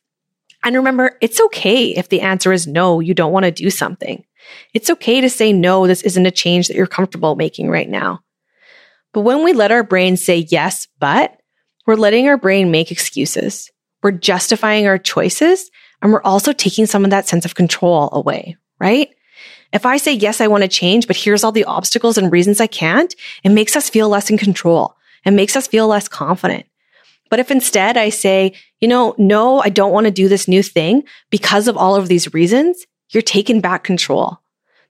And 0.62 0.76
remember, 0.76 1.16
it's 1.20 1.40
okay 1.40 1.88
if 1.88 2.08
the 2.08 2.20
answer 2.20 2.52
is 2.52 2.66
no, 2.66 3.00
you 3.00 3.14
don't 3.14 3.32
want 3.32 3.44
to 3.44 3.50
do 3.50 3.70
something. 3.70 4.24
It's 4.74 4.90
okay 4.90 5.20
to 5.20 5.28
say 5.28 5.52
no, 5.52 5.86
this 5.86 6.02
isn't 6.02 6.26
a 6.26 6.30
change 6.30 6.68
that 6.68 6.76
you're 6.76 6.86
comfortable 6.86 7.36
making 7.36 7.70
right 7.70 7.88
now. 7.88 8.20
But 9.12 9.22
when 9.22 9.44
we 9.44 9.52
let 9.52 9.72
our 9.72 9.82
brain 9.82 10.16
say 10.16 10.46
yes, 10.48 10.88
but, 10.98 11.40
we're 11.86 11.94
letting 11.94 12.28
our 12.28 12.36
brain 12.36 12.70
make 12.70 12.90
excuses. 12.90 13.70
We're 14.02 14.10
justifying 14.12 14.86
our 14.86 14.98
choices 14.98 15.70
and 16.02 16.12
we're 16.12 16.22
also 16.22 16.52
taking 16.52 16.86
some 16.86 17.04
of 17.04 17.10
that 17.10 17.28
sense 17.28 17.44
of 17.44 17.54
control 17.54 18.10
away, 18.12 18.56
right? 18.80 19.10
If 19.76 19.84
I 19.84 19.98
say, 19.98 20.14
yes, 20.14 20.40
I 20.40 20.46
want 20.46 20.62
to 20.62 20.68
change, 20.68 21.06
but 21.06 21.16
here's 21.16 21.44
all 21.44 21.52
the 21.52 21.64
obstacles 21.64 22.16
and 22.16 22.32
reasons 22.32 22.62
I 22.62 22.66
can't, 22.66 23.14
it 23.44 23.50
makes 23.50 23.76
us 23.76 23.90
feel 23.90 24.08
less 24.08 24.30
in 24.30 24.38
control. 24.38 24.96
It 25.26 25.32
makes 25.32 25.54
us 25.54 25.66
feel 25.66 25.86
less 25.86 26.08
confident. 26.08 26.64
But 27.28 27.40
if 27.40 27.50
instead 27.50 27.98
I 27.98 28.08
say, 28.08 28.54
you 28.80 28.88
know, 28.88 29.14
no, 29.18 29.60
I 29.60 29.68
don't 29.68 29.92
want 29.92 30.06
to 30.06 30.10
do 30.10 30.28
this 30.28 30.48
new 30.48 30.62
thing 30.62 31.02
because 31.28 31.68
of 31.68 31.76
all 31.76 31.94
of 31.94 32.08
these 32.08 32.32
reasons, 32.32 32.86
you're 33.10 33.22
taking 33.22 33.60
back 33.60 33.84
control. 33.84 34.38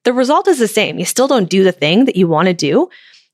The 0.05 0.13
result 0.13 0.47
is 0.47 0.61
the 0.61 0.69
same. 0.69 1.01
You 1.01 1.05
still 1.05 1.27
don't 1.27 1.51
do 1.51 1.65
the 1.65 1.73
thing 1.73 2.05
that 2.05 2.15
you 2.15 2.29
want 2.29 2.47
to 2.47 2.55
do. 2.55 2.89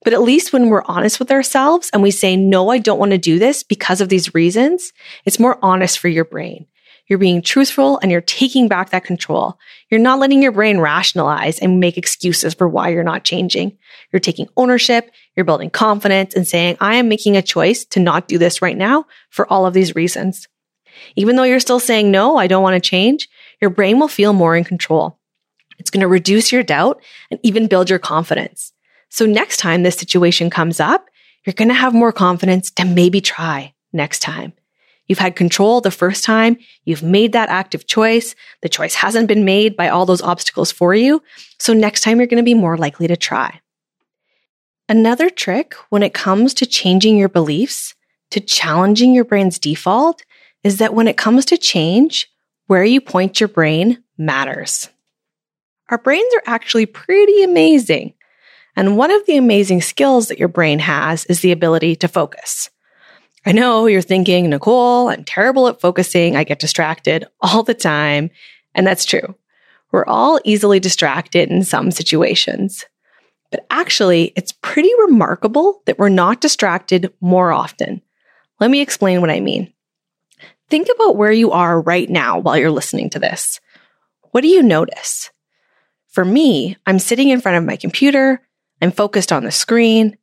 But 0.05 0.15
at 0.15 0.23
least 0.23 0.55
when 0.55 0.71
we're 0.71 0.85
honest 0.87 1.19
with 1.19 1.31
ourselves 1.31 1.91
and 1.93 2.03
we 2.03 2.13
say, 2.13 2.35
no, 2.35 2.71
I 2.71 2.79
don't 2.79 2.99
want 2.99 3.13
to 3.13 3.19
do 3.19 3.39
this 3.39 3.63
because 3.63 4.01
of 4.01 4.09
these 4.09 4.35
reasons, 4.35 4.95
it's 5.27 5.39
more 5.39 5.59
honest 5.61 5.99
for 5.99 6.09
your 6.09 6.25
brain. 6.25 6.65
You're 7.13 7.19
being 7.19 7.43
truthful 7.43 7.99
and 7.99 8.11
you're 8.11 8.23
taking 8.23 8.69
back 8.69 8.89
that 8.89 9.05
control. 9.05 9.59
You're 9.91 10.01
not 10.01 10.19
letting 10.19 10.43
your 10.43 10.51
brain 10.51 10.79
rationalize 10.79 11.59
and 11.59 11.79
make 11.79 11.99
excuses 11.99 12.55
for 12.55 12.67
why 12.67 12.89
you're 12.89 13.05
not 13.05 13.23
changing. 13.23 13.77
You're 14.11 14.21
taking 14.21 14.49
ownership, 14.57 15.11
you're 15.37 15.45
building 15.45 15.69
confidence 15.69 16.35
and 16.35 16.49
saying, 16.49 16.79
I 16.81 16.95
am 16.95 17.11
making 17.11 17.37
a 17.37 17.43
choice 17.43 17.85
to 17.85 18.01
not 18.01 18.29
do 18.29 18.39
this 18.39 18.63
right 18.63 18.79
now 18.79 19.05
for 19.29 19.47
all 19.53 19.67
of 19.67 19.75
these 19.75 19.95
reasons. 19.95 20.49
Even 21.15 21.37
though 21.37 21.43
you're 21.43 21.61
still 21.61 21.81
saying, 21.81 22.11
no, 22.11 22.39
I 22.39 22.47
don't 22.47 22.63
want 22.63 22.83
to 22.83 22.91
change, 22.91 23.29
your 23.61 23.69
brain 23.69 23.99
will 23.99 24.09
feel 24.09 24.33
more 24.33 24.57
in 24.57 24.65
control. 24.65 25.19
It's 25.79 25.91
going 25.91 26.01
to 26.01 26.09
reduce 26.09 26.51
your 26.51 26.63
doubt 26.63 27.03
and 27.31 27.39
even 27.43 27.67
build 27.67 27.91
your 27.91 27.99
confidence. 27.99 28.73
So 29.11 29.27
next 29.27 29.59
time 29.59 29.83
this 29.83 29.97
situation 29.97 30.49
comes 30.49 30.81
up, 30.81 31.05
you're 31.45 31.53
going 31.53 31.69
to 31.69 31.75
have 31.75 31.93
more 31.93 32.11
confidence 32.11 32.71
to 32.71 32.87
maybe 32.87 33.21
try 33.21 33.75
next 33.93 34.21
time. 34.21 34.55
You've 35.13 35.19
had 35.19 35.37
control 35.37 35.83
the 35.83 35.91
first 35.91 36.25
time. 36.25 36.57
You've 36.87 37.03
made 37.03 37.33
that 37.33 37.51
active 37.51 37.87
choice. 37.87 38.35
The 38.63 38.71
choice 38.71 38.95
hasn't 38.95 39.29
been 39.29 39.45
made 39.45 39.77
by 39.77 39.91
all 39.91 40.07
those 40.07 40.23
obstacles 40.23 40.73
for 40.73 40.95
you. 40.95 41.23
So 41.59 41.75
next 41.75 42.01
time 42.01 42.17
you're 42.17 42.27
going 42.27 42.43
to 42.43 42.43
be 42.43 42.55
more 42.55 42.79
likely 42.79 43.09
to 43.09 43.17
try. 43.19 43.61
Another 44.89 45.29
trick 45.29 45.75
when 45.91 46.03
it 46.03 46.15
comes 46.15 46.55
to 46.55 46.65
changing 46.65 47.19
your 47.19 47.29
beliefs, 47.29 47.95
to 48.31 48.41
challenging 48.41 49.13
your 49.13 49.27
brain's 49.27 49.59
default, 49.59 50.25
is 50.65 50.79
that 50.79 50.95
when 50.95 51.09
it 51.09 51.19
comes 51.19 51.45
to 51.45 51.59
change, 51.59 52.27
where 52.69 52.83
you 52.83 52.99
point 52.99 53.39
your 53.39 53.51
brain 53.51 54.03
matters. 54.17 54.89
Our 55.91 55.99
brains 55.99 56.33
are 56.37 56.43
actually 56.47 56.87
pretty 56.87 57.43
amazing. 57.43 58.15
And 58.77 58.97
one 58.97 59.11
of 59.11 59.27
the 59.27 59.37
amazing 59.37 59.83
skills 59.83 60.29
that 60.29 60.39
your 60.39 60.49
brain 60.49 60.79
has 60.79 61.27
is 61.27 61.41
the 61.41 61.53
ability 61.53 61.97
to 61.97 62.09
focus. 62.09 62.71
I 63.45 63.53
know 63.53 63.87
you're 63.87 64.03
thinking, 64.03 64.51
Nicole, 64.51 65.09
I'm 65.09 65.25
terrible 65.25 65.69
at 65.69 65.81
focusing. 65.81 66.37
I 66.37 66.45
get 66.45 66.61
distracted 66.61 67.27
all 67.41 67.63
the 67.63 67.75
time. 67.75 68.31
And 68.75 68.87
that's 68.87 69.05
true. 69.05 69.35
We're 69.91 70.07
all 70.07 70.41
easily 70.45 70.81
distracted 70.81 71.51
in 71.51 71.65
some 71.65 71.91
situations. 71.91 72.85
But 73.51 73.67
actually, 73.69 74.33
it's 74.37 74.53
pretty 74.53 74.91
remarkable 75.07 75.83
that 75.85 75.99
we're 75.99 76.09
not 76.09 76.41
distracted 76.41 77.13
more 77.21 77.53
often. 77.53 78.01
Let 78.61 78.71
me 78.71 78.81
explain 78.81 79.21
what 79.21 79.31
I 79.31 79.41
mean. 79.41 79.73
Think 80.71 80.89
about 80.95 81.17
where 81.17 81.33
you 81.33 81.51
are 81.51 81.81
right 81.81 82.09
now 82.09 82.39
while 82.39 82.57
you're 82.57 82.71
listening 82.71 83.11
to 83.11 83.19
this. 83.19 83.61
What 84.31 84.41
do 84.41 84.49
you 84.49 84.63
notice? 84.63 85.31
For 86.09 86.25
me, 86.25 86.77
I'm 86.87 86.99
sitting 86.99 87.29
in 87.29 87.41
front 87.43 87.59
of 87.59 87.65
my 87.65 87.77
computer, 87.77 88.41
I'm 88.81 88.91
focused 88.91 89.33
on 89.33 89.45
the 89.45 89.51
screen, 89.51 90.17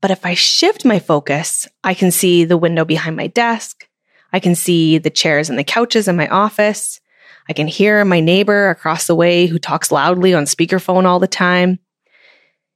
but 0.00 0.10
if 0.10 0.24
I 0.24 0.34
shift 0.34 0.84
my 0.84 0.98
focus, 0.98 1.68
I 1.84 1.94
can 1.94 2.10
see 2.10 2.44
the 2.44 2.56
window 2.56 2.84
behind 2.84 3.16
my 3.16 3.26
desk. 3.26 3.88
I 4.32 4.40
can 4.40 4.54
see 4.54 4.98
the 4.98 5.10
chairs 5.10 5.50
and 5.50 5.58
the 5.58 5.64
couches 5.64 6.08
in 6.08 6.16
my 6.16 6.28
office. 6.28 7.00
I 7.48 7.52
can 7.52 7.66
hear 7.66 8.04
my 8.04 8.20
neighbor 8.20 8.70
across 8.70 9.06
the 9.06 9.14
way 9.14 9.46
who 9.46 9.58
talks 9.58 9.90
loudly 9.90 10.32
on 10.32 10.44
speakerphone 10.44 11.04
all 11.04 11.18
the 11.18 11.26
time. 11.26 11.78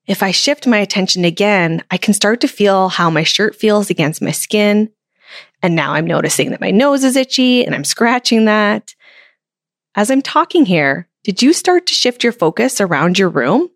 If 0.06 0.22
I 0.22 0.32
shift 0.32 0.66
my 0.66 0.78
attention 0.78 1.24
again, 1.24 1.82
I 1.90 1.96
can 1.96 2.12
start 2.12 2.40
to 2.42 2.48
feel 2.48 2.88
how 2.90 3.08
my 3.08 3.22
shirt 3.22 3.56
feels 3.56 3.88
against 3.88 4.20
my 4.20 4.32
skin. 4.32 4.90
And 5.62 5.74
now 5.74 5.94
I'm 5.94 6.06
noticing 6.06 6.50
that 6.50 6.60
my 6.60 6.70
nose 6.70 7.04
is 7.04 7.16
itchy 7.16 7.64
and 7.64 7.74
I'm 7.74 7.84
scratching 7.84 8.44
that. 8.44 8.94
As 9.94 10.10
I'm 10.10 10.20
talking 10.20 10.66
here, 10.66 11.08
did 11.22 11.40
you 11.40 11.54
start 11.54 11.86
to 11.86 11.94
shift 11.94 12.22
your 12.22 12.32
focus 12.32 12.80
around 12.80 13.18
your 13.18 13.30
room? 13.30 13.70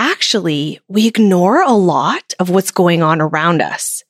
Actually, 0.00 0.80
we 0.88 1.06
ignore 1.06 1.60
a 1.60 1.72
lot 1.72 2.32
of 2.38 2.48
what's 2.48 2.70
going 2.70 3.02
on 3.02 3.20
around 3.20 3.60
us. 3.60 4.02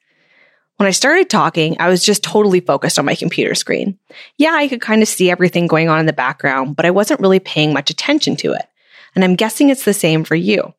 When 0.77 0.87
I 0.87 0.93
started 0.93 1.29
talking, 1.29 1.77
I 1.81 1.89
was 1.89 2.05
just 2.05 2.23
totally 2.23 2.61
focused 2.61 2.99
on 2.99 3.05
my 3.05 3.17
computer 3.17 3.57
screen. 3.57 3.99
Yeah, 4.39 4.53
I 4.53 4.69
could 4.69 4.81
kind 4.81 5.03
of 5.03 5.09
see 5.09 5.31
everything 5.31 5.67
going 5.67 5.89
on 5.89 5.99
in 5.99 6.07
the 6.07 6.13
background, 6.13 6.77
but 6.77 6.87
I 6.87 6.91
wasn't 6.93 7.21
really 7.21 7.41
paying 7.41 7.73
much 7.73 7.91
attention 7.91 8.37
to 8.37 8.53
it. 8.53 8.67
And 9.17 9.25
I'm 9.25 9.35
guessing 9.35 9.69
it's 9.69 9.85
the 9.85 9.93
same 9.93 10.23
for 10.23 10.37
you. 10.37 10.73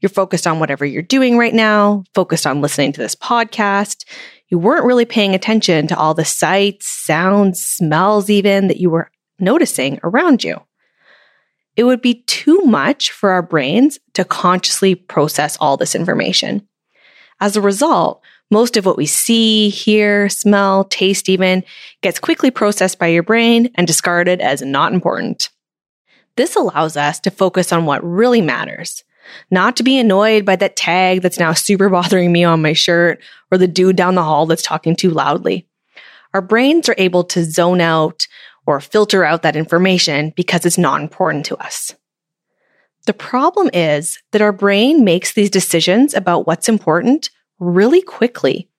You're 0.00 0.08
focused 0.08 0.46
on 0.46 0.60
whatever 0.60 0.86
you're 0.86 1.02
doing 1.02 1.36
right 1.36 1.52
now, 1.52 2.04
focused 2.14 2.46
on 2.46 2.60
listening 2.60 2.92
to 2.92 3.00
this 3.00 3.16
podcast. 3.16 4.04
You 4.50 4.58
weren't 4.58 4.86
really 4.86 5.04
paying 5.04 5.34
attention 5.34 5.88
to 5.88 5.98
all 5.98 6.14
the 6.14 6.24
sights, 6.24 6.86
sounds, 6.86 7.60
smells, 7.60 8.30
even 8.30 8.68
that 8.68 8.80
you 8.80 8.88
were 8.88 9.10
noticing 9.40 9.98
around 10.04 10.44
you 10.44 10.60
it 11.76 11.84
would 11.84 12.00
be 12.00 12.22
too 12.26 12.60
much 12.62 13.10
for 13.10 13.30
our 13.30 13.42
brains 13.42 13.98
to 14.14 14.24
consciously 14.24 14.94
process 14.94 15.56
all 15.60 15.76
this 15.76 15.94
information. 15.94 16.66
As 17.40 17.56
a 17.56 17.60
result, 17.60 18.22
most 18.50 18.76
of 18.76 18.86
what 18.86 18.96
we 18.96 19.06
see, 19.06 19.68
hear, 19.68 20.28
smell, 20.28 20.84
taste 20.84 21.28
even 21.28 21.64
gets 22.02 22.20
quickly 22.20 22.50
processed 22.50 22.98
by 22.98 23.08
your 23.08 23.22
brain 23.22 23.70
and 23.74 23.86
discarded 23.86 24.40
as 24.40 24.62
not 24.62 24.92
important. 24.92 25.48
This 26.36 26.56
allows 26.56 26.96
us 26.96 27.18
to 27.20 27.30
focus 27.30 27.72
on 27.72 27.86
what 27.86 28.04
really 28.04 28.40
matters, 28.40 29.02
not 29.50 29.76
to 29.76 29.82
be 29.82 29.98
annoyed 29.98 30.44
by 30.44 30.56
that 30.56 30.76
tag 30.76 31.22
that's 31.22 31.38
now 31.38 31.52
super 31.52 31.88
bothering 31.90 32.30
me 32.30 32.44
on 32.44 32.62
my 32.62 32.72
shirt 32.72 33.20
or 33.50 33.58
the 33.58 33.68
dude 33.68 33.96
down 33.96 34.14
the 34.14 34.22
hall 34.22 34.46
that's 34.46 34.62
talking 34.62 34.94
too 34.94 35.10
loudly. 35.10 35.66
Our 36.34 36.42
brains 36.42 36.88
are 36.88 36.96
able 36.98 37.24
to 37.24 37.44
zone 37.44 37.80
out 37.80 38.26
or 38.66 38.80
filter 38.80 39.24
out 39.24 39.42
that 39.42 39.56
information 39.56 40.32
because 40.36 40.64
it's 40.64 40.78
not 40.78 41.00
important 41.00 41.46
to 41.46 41.56
us. 41.56 41.94
The 43.06 43.12
problem 43.12 43.68
is 43.74 44.18
that 44.32 44.42
our 44.42 44.52
brain 44.52 45.04
makes 45.04 45.34
these 45.34 45.50
decisions 45.50 46.14
about 46.14 46.46
what's 46.46 46.68
important 46.68 47.30
really 47.58 48.00
quickly, 48.00 48.70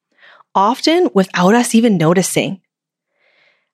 often 0.56 1.10
without 1.14 1.54
us 1.54 1.76
even 1.76 1.98
noticing. 1.98 2.62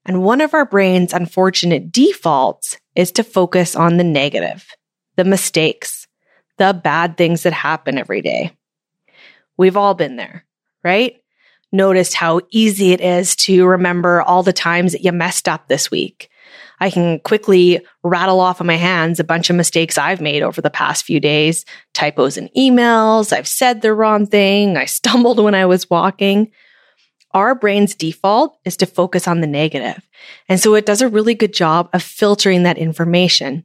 And 0.05 0.23
one 0.23 0.41
of 0.41 0.53
our 0.53 0.65
brain's 0.65 1.13
unfortunate 1.13 1.91
defaults 1.91 2.77
is 2.95 3.11
to 3.13 3.23
focus 3.23 3.75
on 3.75 3.97
the 3.97 4.03
negative, 4.03 4.67
the 5.15 5.23
mistakes, 5.23 6.07
the 6.57 6.73
bad 6.73 7.17
things 7.17 7.43
that 7.43 7.53
happen 7.53 7.97
every 7.97 8.21
day. 8.21 8.51
We've 9.57 9.77
all 9.77 9.93
been 9.93 10.15
there, 10.15 10.45
right? 10.83 11.20
Noticed 11.71 12.13
how 12.13 12.41
easy 12.49 12.91
it 12.91 13.01
is 13.01 13.35
to 13.37 13.65
remember 13.65 14.21
all 14.21 14.43
the 14.43 14.53
times 14.53 14.91
that 14.91 15.03
you 15.03 15.11
messed 15.11 15.47
up 15.47 15.67
this 15.67 15.89
week. 15.89 16.29
I 16.79 16.89
can 16.89 17.19
quickly 17.19 17.85
rattle 18.03 18.39
off 18.39 18.59
on 18.59 18.67
my 18.67 18.75
hands 18.75 19.19
a 19.19 19.23
bunch 19.23 19.49
of 19.49 19.55
mistakes 19.55 19.97
I've 19.99 20.19
made 20.19 20.41
over 20.41 20.61
the 20.61 20.71
past 20.71 21.05
few 21.05 21.19
days, 21.19 21.63
typos 21.93 22.37
in 22.37 22.49
emails, 22.57 23.31
I've 23.31 23.47
said 23.47 23.81
the 23.81 23.93
wrong 23.93 24.25
thing, 24.25 24.77
I 24.77 24.85
stumbled 24.85 25.39
when 25.39 25.55
I 25.55 25.65
was 25.65 25.89
walking. 25.89 26.51
Our 27.33 27.55
brain's 27.55 27.95
default 27.95 28.57
is 28.65 28.75
to 28.77 28.85
focus 28.85 29.27
on 29.27 29.41
the 29.41 29.47
negative. 29.47 30.09
And 30.49 30.59
so 30.59 30.75
it 30.75 30.85
does 30.85 31.01
a 31.01 31.07
really 31.07 31.35
good 31.35 31.53
job 31.53 31.89
of 31.93 32.03
filtering 32.03 32.63
that 32.63 32.77
information. 32.77 33.63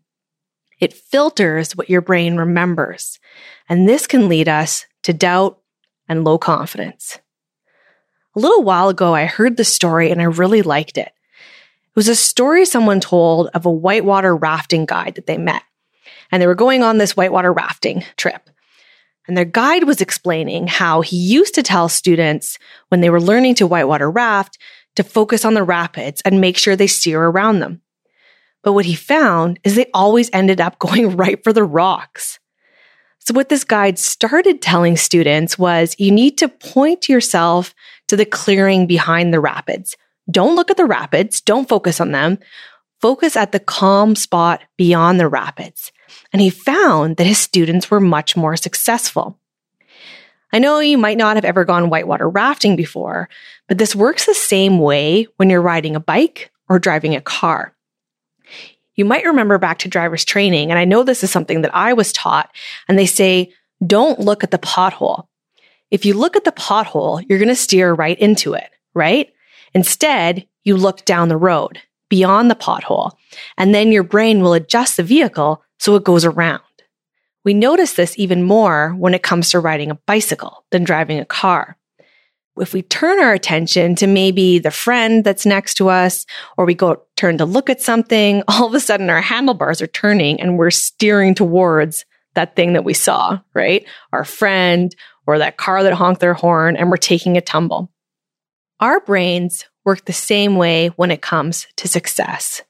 It 0.78 0.92
filters 0.92 1.75
what 1.75 1.90
your 1.90 2.02
brain 2.02 2.36
remembers. 2.36 3.18
And 3.68 3.88
this 3.88 4.06
can 4.06 4.28
lead 4.28 4.48
us 4.48 4.86
to 5.02 5.12
doubt 5.12 5.58
and 6.08 6.22
low 6.22 6.38
confidence. 6.38 7.18
A 8.36 8.40
little 8.40 8.62
while 8.62 8.90
ago, 8.90 9.14
I 9.14 9.24
heard 9.24 9.56
the 9.56 9.64
story 9.64 10.10
and 10.10 10.20
I 10.20 10.24
really 10.24 10.60
liked 10.60 10.98
it. 10.98 11.08
It 11.08 11.96
was 11.96 12.08
a 12.08 12.14
story 12.14 12.66
someone 12.66 13.00
told 13.00 13.48
of 13.54 13.64
a 13.64 13.70
whitewater 13.70 14.36
rafting 14.36 14.84
guide 14.84 15.14
that 15.14 15.26
they 15.26 15.38
met. 15.38 15.62
And 16.30 16.42
they 16.42 16.46
were 16.46 16.54
going 16.54 16.82
on 16.82 16.98
this 16.98 17.16
whitewater 17.16 17.50
rafting 17.50 18.04
trip. 18.18 18.50
And 19.26 19.36
their 19.36 19.46
guide 19.46 19.84
was 19.84 20.02
explaining 20.02 20.66
how 20.66 21.00
he 21.00 21.16
used 21.16 21.54
to 21.54 21.62
tell 21.62 21.88
students 21.88 22.58
when 22.88 23.00
they 23.00 23.08
were 23.08 23.20
learning 23.20 23.54
to 23.56 23.66
whitewater 23.66 24.10
raft 24.10 24.58
to 24.96 25.02
focus 25.02 25.46
on 25.46 25.54
the 25.54 25.64
rapids 25.64 26.20
and 26.24 26.40
make 26.40 26.58
sure 26.58 26.76
they 26.76 26.86
steer 26.86 27.24
around 27.24 27.60
them. 27.60 27.80
But 28.62 28.74
what 28.74 28.84
he 28.84 28.94
found 28.94 29.58
is 29.64 29.76
they 29.76 29.90
always 29.94 30.28
ended 30.34 30.60
up 30.60 30.78
going 30.78 31.16
right 31.16 31.42
for 31.42 31.54
the 31.54 31.64
rocks. 31.64 32.38
So 33.26 33.34
what 33.34 33.48
this 33.48 33.64
guide 33.64 33.98
started 33.98 34.62
telling 34.62 34.96
students 34.96 35.58
was 35.58 35.96
you 35.98 36.12
need 36.12 36.38
to 36.38 36.48
point 36.48 37.08
yourself 37.08 37.74
to 38.08 38.16
the 38.16 38.25
clearing 38.25 38.86
behind 38.86 39.32
the 39.32 39.40
rapids. 39.40 39.96
Don't 40.30 40.56
look 40.56 40.70
at 40.70 40.76
the 40.76 40.84
rapids. 40.84 41.40
Don't 41.40 41.68
focus 41.68 42.00
on 42.00 42.12
them. 42.12 42.38
Focus 43.00 43.36
at 43.36 43.52
the 43.52 43.60
calm 43.60 44.16
spot 44.16 44.62
beyond 44.76 45.20
the 45.20 45.28
rapids. 45.28 45.92
And 46.32 46.40
he 46.40 46.50
found 46.50 47.16
that 47.16 47.26
his 47.26 47.38
students 47.38 47.90
were 47.90 48.00
much 48.00 48.36
more 48.36 48.56
successful. 48.56 49.38
I 50.52 50.58
know 50.58 50.78
you 50.78 50.96
might 50.96 51.18
not 51.18 51.36
have 51.36 51.44
ever 51.44 51.64
gone 51.64 51.90
whitewater 51.90 52.28
rafting 52.28 52.76
before, 52.76 53.28
but 53.68 53.78
this 53.78 53.96
works 53.96 54.26
the 54.26 54.34
same 54.34 54.78
way 54.78 55.26
when 55.36 55.50
you're 55.50 55.60
riding 55.60 55.96
a 55.96 56.00
bike 56.00 56.50
or 56.68 56.78
driving 56.78 57.14
a 57.14 57.20
car. 57.20 57.75
You 58.94 59.04
might 59.04 59.25
remember 59.25 59.58
back 59.58 59.78
to 59.80 59.88
driver's 59.88 60.25
training, 60.25 60.70
and 60.70 60.78
I 60.78 60.84
know 60.84 61.02
this 61.02 61.22
is 61.22 61.30
something 61.30 61.62
that 61.62 61.75
I 61.75 61.92
was 61.92 62.12
taught, 62.12 62.50
and 62.88 62.98
they 62.98 63.06
say, 63.06 63.52
don't 63.86 64.20
look 64.20 64.42
at 64.42 64.50
the 64.50 64.58
pothole. 64.58 65.26
If 65.96 66.04
you 66.04 66.12
look 66.12 66.36
at 66.36 66.44
the 66.44 66.52
pothole, 66.52 67.24
you're 67.26 67.38
going 67.38 67.48
to 67.48 67.56
steer 67.56 67.90
right 67.94 68.18
into 68.18 68.52
it, 68.52 68.68
right? 68.92 69.32
Instead, 69.72 70.46
you 70.62 70.76
look 70.76 71.06
down 71.06 71.30
the 71.30 71.38
road 71.38 71.80
beyond 72.10 72.50
the 72.50 72.54
pothole, 72.54 73.12
and 73.56 73.74
then 73.74 73.92
your 73.92 74.02
brain 74.02 74.42
will 74.42 74.52
adjust 74.52 74.98
the 74.98 75.02
vehicle 75.02 75.64
so 75.78 75.96
it 75.96 76.04
goes 76.04 76.26
around. 76.26 76.60
We 77.46 77.54
notice 77.54 77.94
this 77.94 78.12
even 78.18 78.42
more 78.42 78.90
when 78.90 79.14
it 79.14 79.22
comes 79.22 79.48
to 79.48 79.58
riding 79.58 79.90
a 79.90 79.94
bicycle 79.94 80.66
than 80.70 80.84
driving 80.84 81.18
a 81.18 81.24
car. 81.24 81.78
If 82.58 82.74
we 82.74 82.82
turn 82.82 83.18
our 83.18 83.32
attention 83.32 83.94
to 83.94 84.06
maybe 84.06 84.58
the 84.58 84.70
friend 84.70 85.24
that's 85.24 85.46
next 85.46 85.76
to 85.78 85.88
us, 85.88 86.26
or 86.58 86.66
we 86.66 86.74
go 86.74 87.04
turn 87.16 87.38
to 87.38 87.46
look 87.46 87.70
at 87.70 87.80
something, 87.80 88.42
all 88.48 88.66
of 88.66 88.74
a 88.74 88.80
sudden 88.80 89.08
our 89.08 89.22
handlebars 89.22 89.80
are 89.80 89.86
turning 89.86 90.42
and 90.42 90.58
we're 90.58 90.70
steering 90.70 91.34
towards 91.34 92.04
that 92.34 92.54
thing 92.54 92.74
that 92.74 92.84
we 92.84 92.92
saw, 92.92 93.40
right? 93.54 93.86
Our 94.12 94.24
friend 94.24 94.94
or 95.26 95.38
that 95.38 95.56
car 95.56 95.83
that 95.83 95.92
honked 95.92 96.21
their 96.21 96.35
horn 96.35 96.76
and 96.76 96.90
we're 96.90 96.97
taking 96.97 97.37
a 97.37 97.40
tumble. 97.40 97.90
Our 98.80 99.00
brains 99.00 99.64
work 99.85 100.04
the 100.04 100.12
same 100.12 100.56
way 100.56 100.88
when 100.97 101.11
it 101.11 101.23
comes 101.23 101.66
to 101.76 101.88
success. 101.88 102.62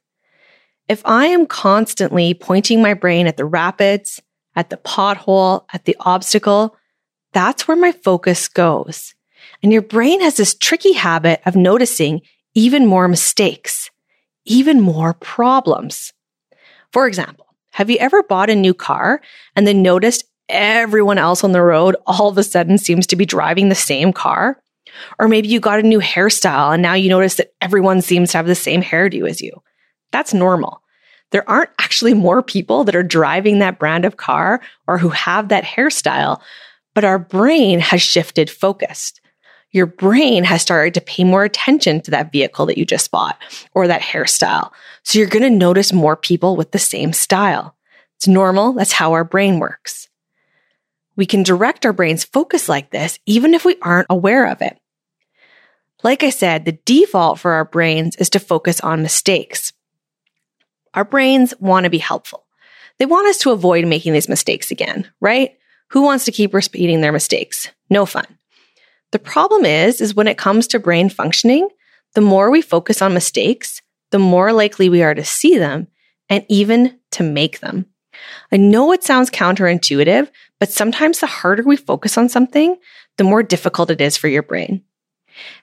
If 0.88 1.02
I 1.04 1.26
am 1.26 1.46
constantly 1.46 2.34
pointing 2.34 2.80
my 2.80 2.94
brain 2.94 3.26
at 3.26 3.36
the 3.36 3.44
rapids, 3.44 4.22
at 4.54 4.70
the 4.70 4.76
pothole, 4.76 5.64
at 5.72 5.84
the 5.84 5.96
obstacle, 6.00 6.76
that's 7.32 7.66
where 7.66 7.76
my 7.76 7.92
focus 7.92 8.48
goes. 8.48 9.14
And 9.62 9.72
your 9.72 9.82
brain 9.82 10.20
has 10.20 10.36
this 10.36 10.54
tricky 10.54 10.92
habit 10.92 11.40
of 11.44 11.56
noticing 11.56 12.22
even 12.54 12.86
more 12.86 13.08
mistakes, 13.08 13.90
even 14.44 14.80
more 14.80 15.14
problems. 15.14 16.12
For 16.92 17.06
example, 17.06 17.46
have 17.72 17.90
you 17.90 17.98
ever 17.98 18.22
bought 18.22 18.48
a 18.48 18.54
new 18.54 18.72
car 18.72 19.20
and 19.54 19.66
then 19.66 19.82
noticed 19.82 20.24
everyone 20.48 21.18
else 21.18 21.44
on 21.44 21.52
the 21.52 21.62
road 21.62 21.96
all 22.06 22.28
of 22.28 22.38
a 22.38 22.42
sudden 22.42 22.78
seems 22.78 23.06
to 23.08 23.16
be 23.16 23.26
driving 23.26 23.68
the 23.68 23.74
same 23.74 24.12
car? 24.12 24.60
Or 25.18 25.28
maybe 25.28 25.48
you 25.48 25.60
got 25.60 25.78
a 25.78 25.82
new 25.82 26.00
hairstyle 26.00 26.72
and 26.72 26.82
now 26.82 26.94
you 26.94 27.08
notice 27.08 27.34
that 27.34 27.52
everyone 27.60 28.00
seems 28.02 28.30
to 28.30 28.38
have 28.38 28.46
the 28.46 28.54
same 28.54 28.82
hairdo 28.82 29.28
as 29.28 29.40
you. 29.40 29.62
That's 30.12 30.32
normal 30.32 30.82
there 31.32 31.48
aren't 31.48 31.70
actually 31.78 32.14
more 32.14 32.42
people 32.42 32.84
that 32.84 32.96
are 32.96 33.02
driving 33.02 33.58
that 33.58 33.78
brand 33.78 34.04
of 34.04 34.16
car 34.16 34.60
or 34.86 34.98
who 34.98 35.08
have 35.10 35.48
that 35.48 35.64
hairstyle, 35.64 36.40
but 36.94 37.04
our 37.04 37.18
brain 37.18 37.80
has 37.80 38.00
shifted 38.00 38.48
focused. 38.48 39.20
Your 39.72 39.86
brain 39.86 40.44
has 40.44 40.62
started 40.62 40.94
to 40.94 41.00
pay 41.00 41.24
more 41.24 41.44
attention 41.44 42.00
to 42.02 42.10
that 42.12 42.32
vehicle 42.32 42.66
that 42.66 42.78
you 42.78 42.86
just 42.86 43.10
bought 43.10 43.38
or 43.74 43.86
that 43.86 44.00
hairstyle. 44.00 44.70
So 45.02 45.18
you're 45.18 45.28
going 45.28 45.42
to 45.42 45.50
notice 45.50 45.92
more 45.92 46.16
people 46.16 46.56
with 46.56 46.70
the 46.70 46.78
same 46.78 47.12
style. 47.12 47.76
It's 48.16 48.28
normal. 48.28 48.72
That's 48.72 48.92
how 48.92 49.12
our 49.12 49.24
brain 49.24 49.58
works. 49.58 50.08
We 51.16 51.26
can 51.26 51.42
direct 51.42 51.86
our 51.86 51.92
brain's 51.92 52.24
focus 52.24 52.68
like 52.68 52.90
this, 52.90 53.18
even 53.26 53.54
if 53.54 53.64
we 53.64 53.76
aren't 53.82 54.06
aware 54.10 54.46
of 54.46 54.62
it. 54.62 54.78
Like 56.02 56.22
I 56.22 56.30
said, 56.30 56.64
the 56.64 56.78
default 56.84 57.40
for 57.40 57.52
our 57.52 57.64
brains 57.64 58.16
is 58.16 58.30
to 58.30 58.38
focus 58.38 58.80
on 58.80 59.02
mistakes. 59.02 59.72
Our 60.94 61.04
brains 61.04 61.54
want 61.58 61.84
to 61.84 61.90
be 61.90 61.98
helpful. 61.98 62.44
They 62.98 63.06
want 63.06 63.28
us 63.28 63.38
to 63.38 63.50
avoid 63.50 63.86
making 63.86 64.12
these 64.12 64.28
mistakes 64.28 64.70
again, 64.70 65.10
right? 65.20 65.56
Who 65.88 66.02
wants 66.02 66.24
to 66.26 66.32
keep 66.32 66.54
repeating 66.54 67.00
their 67.00 67.12
mistakes? 67.12 67.68
No 67.90 68.06
fun. 68.06 68.26
The 69.12 69.18
problem 69.18 69.64
is, 69.64 70.00
is 70.00 70.14
when 70.14 70.28
it 70.28 70.38
comes 70.38 70.66
to 70.68 70.78
brain 70.78 71.08
functioning, 71.08 71.68
the 72.14 72.20
more 72.20 72.50
we 72.50 72.62
focus 72.62 73.00
on 73.02 73.14
mistakes, 73.14 73.80
the 74.10 74.18
more 74.18 74.52
likely 74.52 74.88
we 74.88 75.02
are 75.02 75.14
to 75.14 75.24
see 75.24 75.58
them 75.58 75.88
and 76.28 76.44
even 76.48 76.98
to 77.12 77.22
make 77.22 77.60
them. 77.60 77.86
I 78.52 78.56
know 78.56 78.92
it 78.92 79.04
sounds 79.04 79.30
counterintuitive, 79.30 80.30
but 80.58 80.70
sometimes 80.70 81.20
the 81.20 81.26
harder 81.26 81.62
we 81.62 81.76
focus 81.76 82.16
on 82.16 82.28
something, 82.28 82.76
the 83.16 83.24
more 83.24 83.42
difficult 83.42 83.90
it 83.90 84.00
is 84.00 84.16
for 84.16 84.28
your 84.28 84.42
brain. 84.42 84.82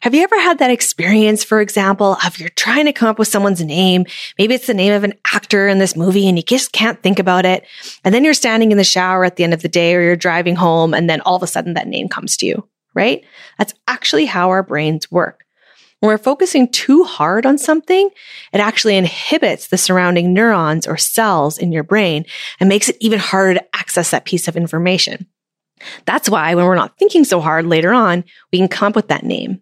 Have 0.02 0.14
you 0.14 0.22
ever 0.22 0.40
had 0.40 0.60
that 0.60 0.72
experience, 0.72 1.44
for 1.44 1.60
example, 1.62 2.18
of 2.26 2.40
you're 2.40 2.50
trying 2.50 2.86
to 2.86 2.94
come 2.94 3.10
up 3.10 3.18
with 3.18 3.28
someone's 3.28 3.64
name? 3.64 4.06
Maybe 4.38 4.54
it's 4.54 4.68
the 4.68 4.74
name 4.74 4.94
of 4.94 5.04
an 5.04 5.14
actor 5.34 5.68
in 5.68 5.80
this 5.80 5.96
movie 5.96 6.28
and 6.28 6.38
you 6.38 6.44
just 6.44 6.72
can't 6.72 7.02
think 7.02 7.20
about 7.20 7.46
it. 7.46 7.66
And 8.04 8.14
then 8.14 8.24
you're 8.24 8.34
standing 8.34 8.72
in 8.72 8.78
the 8.78 8.84
shower 8.84 9.26
at 9.26 9.36
the 9.36 9.44
end 9.44 9.54
of 9.54 9.62
the 9.62 9.70
day 9.70 9.96
or 9.96 10.02
you're 10.02 10.16
driving 10.16 10.56
home 10.56 10.94
and 10.94 11.10
then 11.10 11.22
all 11.22 11.36
of 11.36 11.44
a 11.44 11.48
sudden 11.48 11.74
that 11.74 11.88
name 11.88 12.08
comes 12.08 12.38
to 12.38 12.46
you, 12.46 12.68
right? 12.94 13.24
That's 13.58 13.74
actually 13.88 14.26
how 14.26 14.50
our 14.50 14.64
brains 14.64 15.12
work. 15.12 15.43
When 16.04 16.10
we're 16.10 16.18
focusing 16.18 16.68
too 16.68 17.06
hard 17.06 17.46
on 17.46 17.58
something, 17.58 18.10
it 18.52 18.60
actually 18.60 18.98
inhibits 18.98 19.68
the 19.68 19.78
surrounding 19.78 20.34
neurons 20.34 20.86
or 20.86 20.98
cells 20.98 21.58
in 21.58 21.72
your 21.72 21.84
brain 21.84 22.26
and 22.60 22.68
makes 22.68 22.90
it 22.90 22.98
even 23.00 23.20
harder 23.20 23.54
to 23.54 23.66
access 23.74 24.12
that 24.12 24.26
piece 24.26 24.50
of 24.50 24.58
information. 24.58 25.28
That's 26.04 26.28
why 26.28 26.56
when 26.56 26.66
we're 26.66 26.76
not 26.76 26.98
thinking 27.00 27.24
so 27.24 27.40
hard 27.40 27.66
later 27.66 27.94
on, 27.94 28.26
we 28.52 28.58
can 28.58 28.68
come 28.68 28.90
up 28.90 28.98
with 28.98 29.08
that 29.08 29.24
name. 29.24 29.62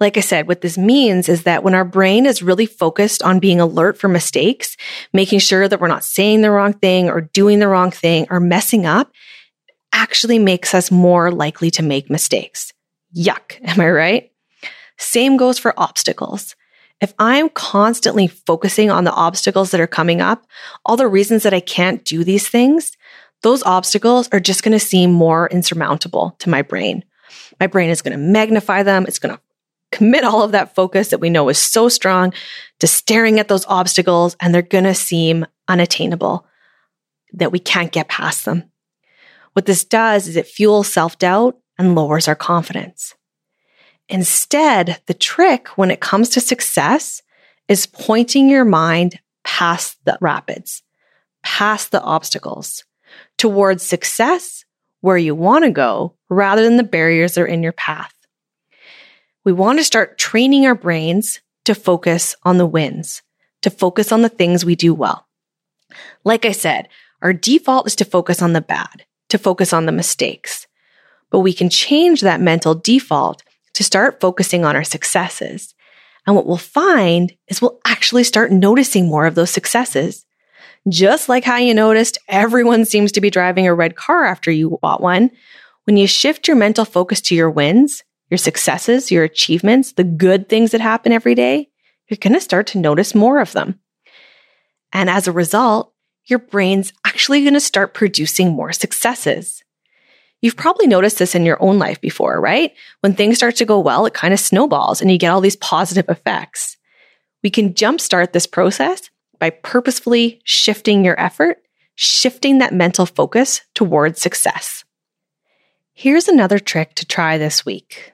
Like 0.00 0.16
I 0.16 0.20
said, 0.20 0.48
what 0.48 0.62
this 0.62 0.76
means 0.76 1.28
is 1.28 1.44
that 1.44 1.62
when 1.62 1.76
our 1.76 1.84
brain 1.84 2.26
is 2.26 2.42
really 2.42 2.66
focused 2.66 3.22
on 3.22 3.38
being 3.38 3.60
alert 3.60 3.98
for 3.98 4.08
mistakes, 4.08 4.76
making 5.12 5.38
sure 5.38 5.68
that 5.68 5.80
we're 5.80 5.86
not 5.86 6.02
saying 6.02 6.40
the 6.40 6.50
wrong 6.50 6.72
thing 6.72 7.08
or 7.08 7.20
doing 7.20 7.60
the 7.60 7.68
wrong 7.68 7.92
thing 7.92 8.26
or 8.30 8.40
messing 8.40 8.84
up, 8.84 9.12
actually 9.92 10.40
makes 10.40 10.74
us 10.74 10.90
more 10.90 11.30
likely 11.30 11.70
to 11.70 11.84
make 11.84 12.10
mistakes. 12.10 12.72
Yuck. 13.16 13.60
Am 13.62 13.80
I 13.80 13.90
right? 13.90 14.29
Same 15.00 15.36
goes 15.38 15.58
for 15.58 15.74
obstacles. 15.78 16.54
If 17.00 17.14
I'm 17.18 17.48
constantly 17.48 18.26
focusing 18.26 18.90
on 18.90 19.04
the 19.04 19.12
obstacles 19.12 19.70
that 19.70 19.80
are 19.80 19.86
coming 19.86 20.20
up, 20.20 20.46
all 20.84 20.98
the 20.98 21.08
reasons 21.08 21.42
that 21.42 21.54
I 21.54 21.60
can't 21.60 22.04
do 22.04 22.22
these 22.22 22.48
things, 22.48 22.92
those 23.42 23.62
obstacles 23.62 24.28
are 24.32 24.40
just 24.40 24.62
going 24.62 24.72
to 24.72 24.78
seem 24.78 25.10
more 25.10 25.48
insurmountable 25.48 26.36
to 26.40 26.50
my 26.50 26.60
brain. 26.60 27.02
My 27.58 27.66
brain 27.66 27.88
is 27.88 28.02
going 28.02 28.12
to 28.12 28.18
magnify 28.18 28.82
them. 28.82 29.06
It's 29.08 29.18
going 29.18 29.34
to 29.34 29.40
commit 29.90 30.22
all 30.22 30.42
of 30.42 30.52
that 30.52 30.74
focus 30.74 31.08
that 31.08 31.20
we 31.20 31.30
know 31.30 31.48
is 31.48 31.58
so 31.58 31.88
strong 31.88 32.34
to 32.80 32.86
staring 32.86 33.40
at 33.40 33.48
those 33.48 33.64
obstacles 33.66 34.36
and 34.38 34.54
they're 34.54 34.60
going 34.60 34.84
to 34.84 34.94
seem 34.94 35.46
unattainable, 35.66 36.46
that 37.32 37.52
we 37.52 37.58
can't 37.58 37.92
get 37.92 38.08
past 38.08 38.44
them. 38.44 38.70
What 39.54 39.64
this 39.64 39.84
does 39.84 40.28
is 40.28 40.36
it 40.36 40.46
fuels 40.46 40.92
self 40.92 41.18
doubt 41.18 41.58
and 41.78 41.94
lowers 41.94 42.28
our 42.28 42.36
confidence. 42.36 43.14
Instead, 44.10 45.00
the 45.06 45.14
trick 45.14 45.68
when 45.78 45.90
it 45.90 46.00
comes 46.00 46.30
to 46.30 46.40
success 46.40 47.22
is 47.68 47.86
pointing 47.86 48.48
your 48.48 48.64
mind 48.64 49.20
past 49.44 49.96
the 50.04 50.18
rapids, 50.20 50.82
past 51.44 51.92
the 51.92 52.02
obstacles, 52.02 52.84
towards 53.38 53.84
success 53.86 54.64
where 55.00 55.16
you 55.16 55.34
want 55.34 55.64
to 55.64 55.70
go 55.70 56.16
rather 56.28 56.64
than 56.64 56.76
the 56.76 56.82
barriers 56.82 57.34
that 57.34 57.42
are 57.42 57.46
in 57.46 57.62
your 57.62 57.72
path. 57.72 58.12
We 59.44 59.52
want 59.52 59.78
to 59.78 59.84
start 59.84 60.18
training 60.18 60.66
our 60.66 60.74
brains 60.74 61.40
to 61.64 61.74
focus 61.76 62.34
on 62.42 62.58
the 62.58 62.66
wins, 62.66 63.22
to 63.62 63.70
focus 63.70 64.10
on 64.10 64.22
the 64.22 64.28
things 64.28 64.64
we 64.64 64.74
do 64.74 64.92
well. 64.92 65.28
Like 66.24 66.44
I 66.44 66.52
said, 66.52 66.88
our 67.22 67.32
default 67.32 67.86
is 67.86 67.96
to 67.96 68.04
focus 68.04 68.42
on 68.42 68.54
the 68.54 68.60
bad, 68.60 69.04
to 69.28 69.38
focus 69.38 69.72
on 69.72 69.86
the 69.86 69.92
mistakes. 69.92 70.66
But 71.30 71.40
we 71.40 71.52
can 71.52 71.70
change 71.70 72.22
that 72.22 72.40
mental 72.40 72.74
default 72.74 73.44
to 73.74 73.84
start 73.84 74.20
focusing 74.20 74.64
on 74.64 74.76
our 74.76 74.84
successes. 74.84 75.74
And 76.26 76.36
what 76.36 76.46
we'll 76.46 76.56
find 76.56 77.34
is 77.48 77.62
we'll 77.62 77.80
actually 77.84 78.24
start 78.24 78.52
noticing 78.52 79.08
more 79.08 79.26
of 79.26 79.34
those 79.34 79.50
successes. 79.50 80.24
Just 80.88 81.28
like 81.28 81.44
how 81.44 81.56
you 81.56 81.74
noticed 81.74 82.18
everyone 82.28 82.84
seems 82.84 83.12
to 83.12 83.20
be 83.20 83.30
driving 83.30 83.66
a 83.66 83.74
red 83.74 83.96
car 83.96 84.24
after 84.24 84.50
you 84.50 84.78
bought 84.82 85.02
one, 85.02 85.30
when 85.84 85.96
you 85.96 86.06
shift 86.06 86.46
your 86.46 86.56
mental 86.56 86.84
focus 86.84 87.20
to 87.22 87.34
your 87.34 87.50
wins, 87.50 88.02
your 88.30 88.38
successes, 88.38 89.10
your 89.10 89.24
achievements, 89.24 89.92
the 89.92 90.04
good 90.04 90.48
things 90.48 90.70
that 90.70 90.80
happen 90.80 91.12
every 91.12 91.34
day, 91.34 91.68
you're 92.08 92.18
going 92.20 92.32
to 92.32 92.40
start 92.40 92.66
to 92.68 92.78
notice 92.78 93.14
more 93.14 93.40
of 93.40 93.52
them. 93.52 93.80
And 94.92 95.08
as 95.10 95.28
a 95.28 95.32
result, 95.32 95.92
your 96.24 96.38
brain's 96.38 96.92
actually 97.04 97.42
going 97.42 97.54
to 97.54 97.60
start 97.60 97.94
producing 97.94 98.50
more 98.50 98.72
successes. 98.72 99.59
You've 100.42 100.56
probably 100.56 100.86
noticed 100.86 101.18
this 101.18 101.34
in 101.34 101.44
your 101.44 101.62
own 101.62 101.78
life 101.78 102.00
before, 102.00 102.40
right? 102.40 102.72
When 103.00 103.14
things 103.14 103.36
start 103.36 103.56
to 103.56 103.66
go 103.66 103.78
well, 103.78 104.06
it 104.06 104.14
kind 104.14 104.32
of 104.32 104.40
snowballs 104.40 105.00
and 105.00 105.10
you 105.10 105.18
get 105.18 105.30
all 105.30 105.40
these 105.40 105.56
positive 105.56 106.08
effects. 106.08 106.76
We 107.42 107.50
can 107.50 107.74
jumpstart 107.74 108.32
this 108.32 108.46
process 108.46 109.10
by 109.38 109.50
purposefully 109.50 110.40
shifting 110.44 111.04
your 111.04 111.18
effort, 111.20 111.58
shifting 111.94 112.58
that 112.58 112.74
mental 112.74 113.06
focus 113.06 113.62
towards 113.74 114.20
success. 114.20 114.84
Here's 115.92 116.28
another 116.28 116.58
trick 116.58 116.94
to 116.94 117.06
try 117.06 117.36
this 117.36 117.66
week. 117.66 118.12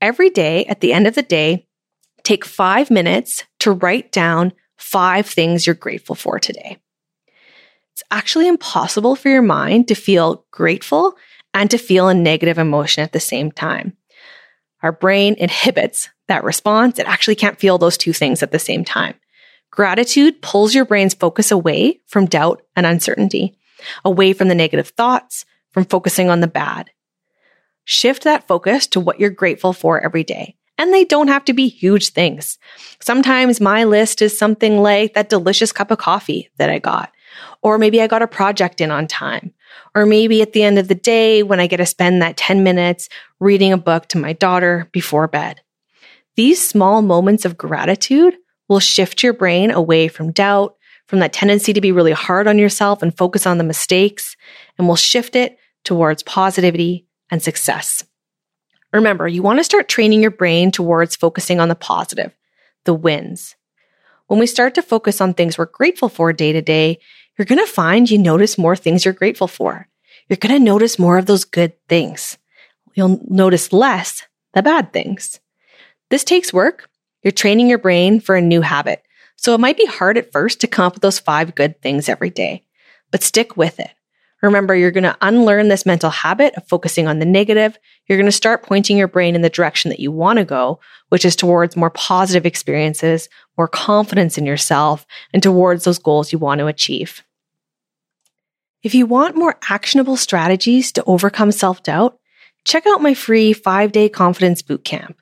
Every 0.00 0.30
day 0.30 0.64
at 0.66 0.80
the 0.80 0.92
end 0.92 1.08
of 1.08 1.16
the 1.16 1.22
day, 1.22 1.66
take 2.22 2.44
five 2.44 2.90
minutes 2.90 3.44
to 3.60 3.72
write 3.72 4.12
down 4.12 4.52
five 4.76 5.26
things 5.26 5.66
you're 5.66 5.74
grateful 5.74 6.14
for 6.14 6.38
today. 6.38 6.78
It's 7.94 8.04
actually 8.12 8.46
impossible 8.46 9.16
for 9.16 9.28
your 9.28 9.42
mind 9.42 9.88
to 9.88 9.96
feel 9.96 10.44
grateful 10.52 11.16
and 11.54 11.70
to 11.70 11.78
feel 11.78 12.08
a 12.08 12.14
negative 12.14 12.58
emotion 12.58 13.02
at 13.02 13.12
the 13.12 13.20
same 13.20 13.50
time. 13.50 13.96
Our 14.82 14.92
brain 14.92 15.34
inhibits 15.38 16.08
that 16.28 16.44
response. 16.44 16.98
It 16.98 17.06
actually 17.06 17.34
can't 17.34 17.58
feel 17.58 17.78
those 17.78 17.98
two 17.98 18.12
things 18.12 18.42
at 18.42 18.52
the 18.52 18.58
same 18.58 18.84
time. 18.84 19.14
Gratitude 19.70 20.40
pulls 20.40 20.74
your 20.74 20.84
brain's 20.84 21.14
focus 21.14 21.50
away 21.50 22.00
from 22.06 22.26
doubt 22.26 22.62
and 22.76 22.86
uncertainty, 22.86 23.58
away 24.04 24.32
from 24.32 24.48
the 24.48 24.54
negative 24.54 24.88
thoughts, 24.88 25.44
from 25.70 25.84
focusing 25.84 26.30
on 26.30 26.40
the 26.40 26.46
bad. 26.46 26.90
Shift 27.84 28.24
that 28.24 28.46
focus 28.46 28.86
to 28.88 29.00
what 29.00 29.20
you're 29.20 29.30
grateful 29.30 29.72
for 29.72 30.00
every 30.00 30.24
day. 30.24 30.56
And 30.76 30.92
they 30.92 31.04
don't 31.04 31.28
have 31.28 31.44
to 31.46 31.52
be 31.52 31.68
huge 31.68 32.10
things. 32.10 32.58
Sometimes 33.00 33.60
my 33.60 33.84
list 33.84 34.22
is 34.22 34.38
something 34.38 34.80
like 34.80 35.14
that 35.14 35.28
delicious 35.28 35.72
cup 35.72 35.90
of 35.90 35.98
coffee 35.98 36.50
that 36.58 36.70
I 36.70 36.78
got. 36.78 37.12
Or 37.62 37.78
maybe 37.78 38.00
I 38.00 38.06
got 38.06 38.22
a 38.22 38.26
project 38.26 38.80
in 38.80 38.90
on 38.90 39.06
time. 39.06 39.52
Or 39.94 40.06
maybe 40.06 40.42
at 40.42 40.52
the 40.52 40.62
end 40.62 40.78
of 40.78 40.88
the 40.88 40.94
day 40.94 41.42
when 41.42 41.60
I 41.60 41.66
get 41.66 41.78
to 41.78 41.86
spend 41.86 42.22
that 42.22 42.36
10 42.36 42.62
minutes 42.62 43.08
reading 43.40 43.72
a 43.72 43.78
book 43.78 44.06
to 44.08 44.18
my 44.18 44.32
daughter 44.32 44.88
before 44.92 45.28
bed. 45.28 45.60
These 46.36 46.66
small 46.66 47.02
moments 47.02 47.44
of 47.44 47.58
gratitude 47.58 48.36
will 48.68 48.80
shift 48.80 49.22
your 49.22 49.32
brain 49.32 49.70
away 49.70 50.08
from 50.08 50.32
doubt, 50.32 50.76
from 51.06 51.20
that 51.20 51.32
tendency 51.32 51.72
to 51.72 51.80
be 51.80 51.90
really 51.90 52.12
hard 52.12 52.46
on 52.46 52.58
yourself 52.58 53.02
and 53.02 53.16
focus 53.16 53.46
on 53.46 53.58
the 53.58 53.64
mistakes, 53.64 54.36
and 54.76 54.86
will 54.86 54.96
shift 54.96 55.34
it 55.34 55.58
towards 55.84 56.22
positivity 56.22 57.06
and 57.30 57.42
success. 57.42 58.04
Remember, 58.92 59.26
you 59.26 59.42
want 59.42 59.58
to 59.58 59.64
start 59.64 59.88
training 59.88 60.22
your 60.22 60.30
brain 60.30 60.70
towards 60.70 61.16
focusing 61.16 61.60
on 61.60 61.68
the 61.68 61.74
positive, 61.74 62.32
the 62.84 62.94
wins. 62.94 63.54
When 64.28 64.38
we 64.38 64.46
start 64.46 64.74
to 64.74 64.82
focus 64.82 65.20
on 65.20 65.34
things 65.34 65.58
we're 65.58 65.66
grateful 65.66 66.08
for 66.08 66.32
day 66.32 66.52
to 66.52 66.62
day, 66.62 66.98
you're 67.38 67.46
going 67.46 67.64
to 67.64 67.72
find 67.72 68.10
you 68.10 68.18
notice 68.18 68.58
more 68.58 68.76
things 68.76 69.04
you're 69.04 69.14
grateful 69.14 69.48
for. 69.48 69.88
You're 70.28 70.36
going 70.36 70.54
to 70.54 70.58
notice 70.58 70.98
more 70.98 71.16
of 71.16 71.26
those 71.26 71.44
good 71.44 71.72
things. 71.88 72.36
You'll 72.94 73.20
notice 73.28 73.72
less 73.72 74.26
the 74.54 74.62
bad 74.62 74.92
things. 74.92 75.40
This 76.10 76.24
takes 76.24 76.52
work. 76.52 76.90
You're 77.22 77.32
training 77.32 77.68
your 77.68 77.78
brain 77.78 78.20
for 78.20 78.34
a 78.34 78.40
new 78.40 78.60
habit. 78.60 79.02
So 79.36 79.54
it 79.54 79.60
might 79.60 79.76
be 79.76 79.86
hard 79.86 80.18
at 80.18 80.32
first 80.32 80.60
to 80.60 80.66
come 80.66 80.86
up 80.86 80.94
with 80.94 81.02
those 81.02 81.18
five 81.18 81.54
good 81.54 81.80
things 81.80 82.08
every 82.08 82.30
day, 82.30 82.64
but 83.12 83.22
stick 83.22 83.56
with 83.56 83.78
it. 83.78 83.90
Remember, 84.42 84.74
you're 84.74 84.92
going 84.92 85.04
to 85.04 85.16
unlearn 85.20 85.68
this 85.68 85.86
mental 85.86 86.10
habit 86.10 86.54
of 86.54 86.66
focusing 86.68 87.08
on 87.08 87.18
the 87.18 87.24
negative. 87.24 87.76
You're 88.06 88.18
going 88.18 88.26
to 88.26 88.32
start 88.32 88.62
pointing 88.62 88.96
your 88.96 89.08
brain 89.08 89.34
in 89.34 89.42
the 89.42 89.50
direction 89.50 89.88
that 89.90 90.00
you 90.00 90.12
want 90.12 90.38
to 90.38 90.44
go, 90.44 90.78
which 91.08 91.24
is 91.24 91.34
towards 91.34 91.76
more 91.76 91.90
positive 91.90 92.46
experiences, 92.46 93.28
more 93.56 93.68
confidence 93.68 94.38
in 94.38 94.46
yourself, 94.46 95.06
and 95.32 95.42
towards 95.42 95.84
those 95.84 95.98
goals 95.98 96.32
you 96.32 96.38
want 96.38 96.60
to 96.60 96.66
achieve. 96.66 97.24
If 98.82 98.94
you 98.94 99.06
want 99.06 99.36
more 99.36 99.58
actionable 99.68 100.16
strategies 100.16 100.92
to 100.92 101.04
overcome 101.04 101.52
self 101.52 101.82
doubt, 101.82 102.18
check 102.64 102.86
out 102.86 103.02
my 103.02 103.14
free 103.14 103.52
five 103.52 103.92
day 103.92 104.08
confidence 104.08 104.62
bootcamp. 104.62 105.14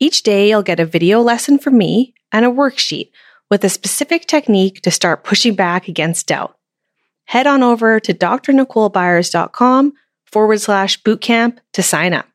Each 0.00 0.22
day, 0.22 0.48
you'll 0.48 0.62
get 0.62 0.80
a 0.80 0.86
video 0.86 1.20
lesson 1.20 1.58
from 1.58 1.78
me 1.78 2.14
and 2.32 2.44
a 2.44 2.50
worksheet 2.50 3.10
with 3.50 3.64
a 3.64 3.68
specific 3.68 4.26
technique 4.26 4.82
to 4.82 4.90
start 4.90 5.24
pushing 5.24 5.54
back 5.54 5.86
against 5.88 6.26
doubt 6.26 6.56
head 7.26 7.46
on 7.46 7.62
over 7.62 8.00
to 8.00 8.12
drnicolebyers.com 8.12 9.92
forward 10.26 10.60
slash 10.60 11.02
bootcamp 11.02 11.58
to 11.72 11.82
sign 11.82 12.12
up. 12.12 12.26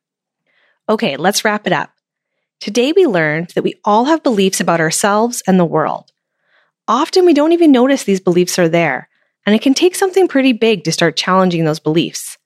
Okay, 0.89 1.17
let's 1.17 1.45
wrap 1.45 1.67
it 1.67 1.73
up. 1.73 1.91
Today 2.59 2.93
we 2.95 3.05
learned 3.05 3.49
that 3.49 3.63
we 3.63 3.75
all 3.85 4.05
have 4.05 4.23
beliefs 4.23 4.59
about 4.59 4.79
ourselves 4.79 5.43
and 5.45 5.59
the 5.59 5.65
world. 5.65 6.11
Often 6.87 7.25
we 7.25 7.33
don't 7.33 7.51
even 7.51 7.71
notice 7.71 8.03
these 8.03 8.21
beliefs 8.21 8.57
are 8.57 8.69
there, 8.69 9.09
and 9.47 9.55
it 9.55 9.61
can 9.61 9.73
take 9.73 9.95
something 9.95 10.27
pretty 10.27 10.51
big 10.51 10.83
to 10.83 10.91
start 10.91 11.15
challenging 11.15 11.63
those 11.63 11.79
beliefs. 11.79 12.37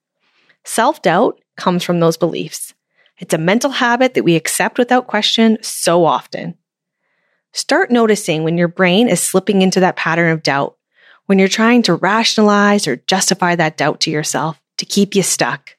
Self 0.63 1.01
doubt 1.01 1.41
comes 1.57 1.83
from 1.83 1.99
those 1.99 2.15
beliefs. 2.15 2.75
It's 3.17 3.33
a 3.33 3.39
mental 3.39 3.71
habit 3.71 4.13
that 4.13 4.23
we 4.23 4.35
accept 4.35 4.77
without 4.77 5.07
question 5.07 5.57
so 5.63 6.05
often. 6.05 6.55
Start 7.53 7.89
noticing 7.89 8.43
when 8.43 8.57
your 8.57 8.67
brain 8.67 9.09
is 9.09 9.19
slipping 9.19 9.63
into 9.63 9.79
that 9.79 9.95
pattern 9.95 10.31
of 10.31 10.43
doubt 10.43 10.77
when 11.25 11.39
you're 11.39 11.47
trying 11.47 11.81
to 11.83 11.95
rationalize 11.95 12.87
or 12.87 12.97
justify 13.07 13.55
that 13.55 13.77
doubt 13.77 14.01
to 14.01 14.11
yourself 14.11 14.61
to 14.77 14.85
keep 14.85 15.15
you 15.15 15.23
stuck. 15.23 15.75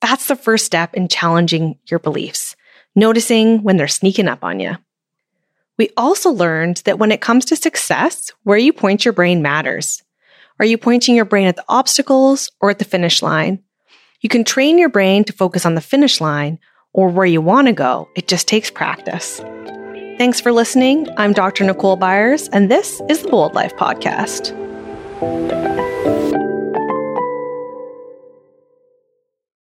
That's 0.00 0.28
the 0.28 0.36
first 0.36 0.64
step 0.64 0.94
in 0.94 1.08
challenging 1.08 1.78
your 1.86 1.98
beliefs, 1.98 2.54
noticing 2.94 3.64
when 3.64 3.76
they're 3.76 3.88
sneaking 3.88 4.28
up 4.28 4.44
on 4.44 4.60
you. 4.60 4.76
We 5.78 5.90
also 5.96 6.30
learned 6.30 6.82
that 6.84 6.98
when 6.98 7.10
it 7.10 7.20
comes 7.20 7.44
to 7.46 7.56
success, 7.56 8.30
where 8.44 8.58
you 8.58 8.72
point 8.72 9.04
your 9.04 9.14
brain 9.14 9.42
matters. 9.42 10.02
Are 10.60 10.66
you 10.66 10.76
pointing 10.76 11.14
your 11.14 11.24
brain 11.24 11.46
at 11.46 11.54
the 11.54 11.64
obstacles 11.68 12.50
or 12.60 12.70
at 12.70 12.80
the 12.80 12.84
finish 12.84 13.22
line? 13.22 13.62
You 14.22 14.28
can 14.28 14.42
train 14.42 14.76
your 14.76 14.88
brain 14.88 15.22
to 15.24 15.32
focus 15.32 15.64
on 15.64 15.76
the 15.76 15.80
finish 15.80 16.20
line 16.20 16.58
or 16.92 17.08
where 17.10 17.26
you 17.26 17.40
want 17.40 17.68
to 17.68 17.72
go. 17.72 18.08
It 18.16 18.26
just 18.26 18.48
takes 18.48 18.68
practice. 18.68 19.38
Thanks 20.18 20.40
for 20.40 20.50
listening. 20.50 21.06
I'm 21.16 21.32
Dr. 21.32 21.62
Nicole 21.62 21.94
Byers, 21.94 22.48
and 22.48 22.68
this 22.68 23.00
is 23.08 23.22
the 23.22 23.28
Bold 23.28 23.54
Life 23.54 23.76
Podcast. 23.76 24.52